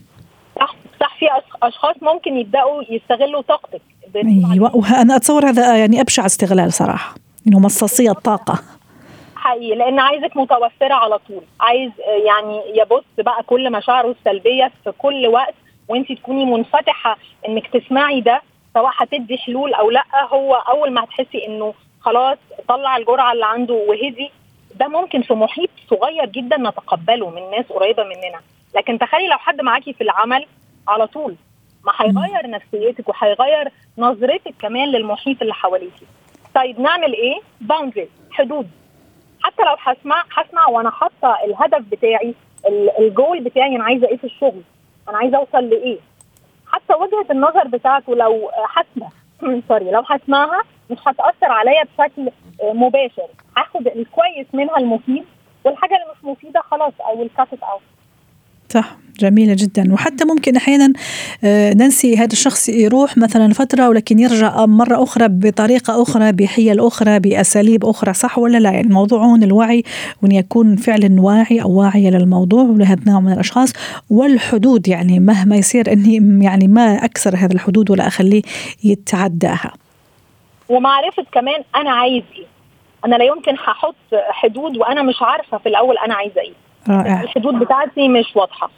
صح 0.61 0.75
صح 1.01 1.17
في 1.19 1.27
أشخاص 1.63 1.95
ممكن 2.03 2.37
يبدأوا 2.37 2.83
يستغلوا 2.91 3.43
طاقتك. 3.43 3.81
أيوه 4.17 4.77
وأنا 4.77 5.17
أتصور 5.17 5.49
هذا 5.49 5.77
يعني 5.77 6.01
أبشع 6.01 6.27
استغلال 6.27 6.73
صراحة 6.73 7.15
إنه 7.47 7.59
مصاصية 7.59 8.11
الطاقه 8.11 8.59
حقيقي 9.37 9.77
لأن 9.79 9.99
عايزك 9.99 10.37
متوفرة 10.37 10.95
على 10.95 11.19
طول. 11.19 11.43
عايز 11.61 11.91
يعني 12.27 12.61
يبص 12.75 13.05
بقى 13.19 13.43
كل 13.43 13.73
مشاعره 13.73 14.11
السلبية 14.21 14.73
في 14.85 14.93
كل 14.99 15.27
وقت 15.27 15.55
وانت 15.89 16.13
تكوني 16.13 16.45
منفتحة 16.45 17.19
إنك 17.49 17.67
تسمعي 17.67 18.21
ده 18.21 18.43
سواء 18.75 18.93
هتدي 18.97 19.39
حلول 19.39 19.75
أو 19.75 19.91
لأ. 19.91 20.05
هو 20.33 20.55
أول 20.55 20.93
ما 20.93 21.05
هتحسي 21.05 21.47
إنه 21.47 21.75
خلاص 22.01 22.39
طلع 22.69 22.97
الجرعة 22.97 23.33
اللي 23.33 23.47
عنده 23.47 23.75
وهدي 23.75 24.31
ده 24.79 24.89
ممكن 24.89 25.23
في 25.23 25.35
محيط 25.35 25.71
صغير 25.91 26.27
جدا 26.27 26.57
نتقبله 26.57 27.31
من 27.31 27.51
ناس 27.51 27.67
قريبة 27.67 28.05
مننا. 28.05 28.41
لكن 28.77 28.99
تخيلي 28.99 29.29
لو 29.29 29.39
حد 29.39 29.61
معاكي 29.61 29.93
في 29.93 30.01
العمل 30.05 30.47
على 30.89 31.07
طول 31.07 31.35
ما 31.85 31.93
هيغير 31.97 32.51
نفسيتك 32.51 33.09
وهيغير 33.09 33.69
نظرتك 33.99 34.55
كمان 34.59 34.89
للمحيط 34.89 35.43
اللي 35.43 35.55
حواليكي. 35.55 36.07
طيب 36.55 36.81
نعمل 36.81 37.13
إيه؟ 37.13 37.41
boundary 37.61 38.09
حدود. 38.31 38.71
حتى 39.43 39.63
لو 39.63 39.77
هسمع 39.79 40.25
هسمع 40.37 40.67
وأنا 40.69 40.91
حاطة 40.91 41.37
الهدف 41.45 41.85
بتاعي 41.91 42.35
الجول 42.99 43.41
بتاعي 43.41 43.77
أنا 43.77 43.85
عايزة 43.85 44.09
إيه 44.09 44.17
في 44.17 44.25
الشغل؟ 44.25 44.63
أنا 45.09 45.19
عايزة 45.19 45.37
أوصل 45.37 45.69
لإيه؟ 45.69 45.99
حتى 46.67 46.95
وجهة 46.95 47.27
النظر 47.33 47.69
بتاعته 47.69 48.15
لو 48.15 48.51
هسمع 48.69 49.09
sorry 49.69 49.91
لو 49.91 50.03
هسمعها 50.07 50.63
مش 50.91 50.99
هتأثر 51.07 51.53
عليا 51.53 51.85
بشكل 51.85 52.31
مباشر. 52.75 53.29
هاخد 53.57 53.87
الكويس 53.87 54.47
منها 54.55 54.79
المفيد 54.79 55.25
والحاجة 55.65 55.91
اللي 55.91 56.15
مش 56.17 56.25
مفيدة 56.25 56.61
خلاص 56.71 56.93
أو 57.01 57.23
ال 57.23 57.29
cut 57.29 57.49
out 57.63 57.81
صح. 58.69 58.97
جميلة 59.21 59.57
جدا. 59.59 59.93
وحتى 59.95 60.25
ممكن 60.25 60.57
أحيانا 60.57 60.93
ننسي 61.75 62.17
هذا 62.17 62.33
الشخص 62.33 62.69
يروح 62.69 63.19
مثلا 63.19 63.53
فترة 63.53 63.89
ولكن 63.89 64.19
يرجع 64.19 64.67
مرة 64.67 65.03
أخرى 65.03 65.29
بطريقة 65.29 66.03
أخرى 66.03 66.33
بحيل 66.33 66.81
أخرى 66.81 67.19
بأساليب 67.19 67.85
أخرى. 67.85 68.13
صح 68.13 68.39
ولا 68.39 68.59
لا؟ 68.59 68.71
يعني 68.71 68.87
الموضوع 68.87 69.25
هون 69.25 69.43
الوعي 69.43 69.83
وأن 70.23 70.33
يكون 70.33 70.77
فعلا 70.77 71.21
واعي 71.21 71.63
أو 71.63 71.71
واعية 71.71 72.11
للموضوع 72.11 72.63
ولهذا 72.63 73.01
النوع 73.01 73.21
من 73.21 73.33
الأشخاص 73.33 73.73
والحدود 74.11 74.89
يعني 74.89 75.21
مهما 75.21 75.57
يصير 75.57 75.93
أني 75.93 76.45
يعني 76.45 76.69
ما 76.69 77.05
أكسر 77.05 77.37
هذه 77.37 77.53
الحدود 77.53 77.91
ولا 77.91 78.07
أخليه 78.07 78.43
يتعداها. 78.85 79.73
ومعرفة 80.69 81.25
كمان 81.33 81.65
أنا 81.77 81.91
عايز 81.91 82.23
إيه. 82.37 82.47
أنا 83.05 83.17
لا 83.17 83.25
يمكن 83.25 83.55
هحط 83.55 83.95
حدود 84.31 84.77
وأنا 84.77 85.03
مش 85.03 85.23
عارفة 85.23 85.59
في 85.59 85.69
الأول 85.69 85.99
أنا 85.99 86.15
عايزة 86.15 86.41
إيه. 86.41 86.53
رائع. 86.89 87.21
الحدود 87.23 87.59
بتاعتي 87.59 88.09
مش 88.09 88.37
واضحة. 88.37 88.71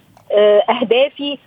أهدافي 0.71 1.39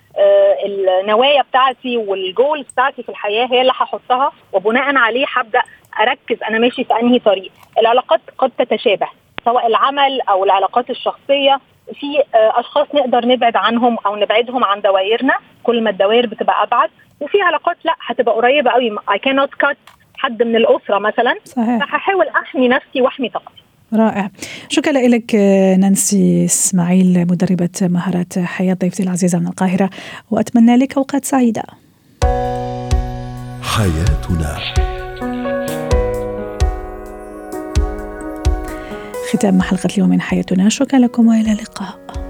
النوايا 0.66 1.42
بتاعتي 1.42 1.98
والجولز 1.98 2.66
بتاعتي 2.72 3.04
في 3.04 3.10
الحياة 3.10 3.46
هي 3.52 3.62
اللي 3.62 3.72
هحطها 3.72 4.32
وبناء 4.54 4.96
عليه 4.96 5.26
هبدأ 5.34 5.62
أركز 6.00 6.44
أنا 6.44 6.60
ماشي 6.60 6.84
في 6.84 6.94
أنهي 7.00 7.20
طريق. 7.20 7.52
العلاقات 7.80 8.22
قد 8.38 8.52
تتشابه 8.58 9.08
سواء 9.46 9.68
العمل 9.68 10.22
أو 10.22 10.44
العلاقات 10.44 10.90
الشخصية. 10.90 11.60
في 12.00 12.24
أشخاص 12.34 12.88
نقدر 12.96 13.26
نبعد 13.28 13.56
عنهم 13.56 13.98
أو 14.06 14.16
نبعدهم 14.16 14.64
عن 14.64 14.82
دوائرنا. 14.82 15.34
كل 15.64 15.84
ما 15.84 15.90
الدوائر 15.90 16.26
بتبقى 16.26 16.64
أبعد. 16.64 16.90
وفي 17.20 17.42
علاقات 17.42 17.78
لأ 17.84 17.96
هتبقى 18.06 18.36
قريبة 18.36 18.72
قوي 18.72 18.98
I 19.12 19.18
cannot 19.18 19.68
cut 19.68 19.78
حد 20.24 20.44
من 20.44 20.56
الأسرة 20.56 21.00
مثلا 21.00 21.36
صحيح. 21.46 21.80
فهحاول 21.80 22.28
أحمي 22.28 22.68
نفسي 22.68 23.02
وأحمي 23.02 23.30
طاقتي. 23.30 23.64
رائع. 23.94 24.30
شكرا 24.70 24.92
لك 24.92 25.36
نانسي 25.80 26.46
إسماعيل 26.46 27.28
مدربة 27.30 27.70
مهارات 27.82 28.40
حياة 28.40 28.74
ضيفتي 28.74 29.04
العزيزة 29.04 29.40
من 29.40 29.48
القاهرة 29.48 29.90
وأتمنى 30.32 30.76
لك 30.76 30.98
أوقات 30.98 31.26
سعيدة. 31.26 31.64
حياتنا. 33.62 34.58
ختام 39.34 39.62
حلقة 39.62 39.90
اليوم 39.94 40.10
من 40.10 40.22
حياتنا. 40.22 40.70
شكرا 40.70 41.00
لكم 41.00 41.28
وإلى 41.28 41.52
اللقاء. 41.52 42.23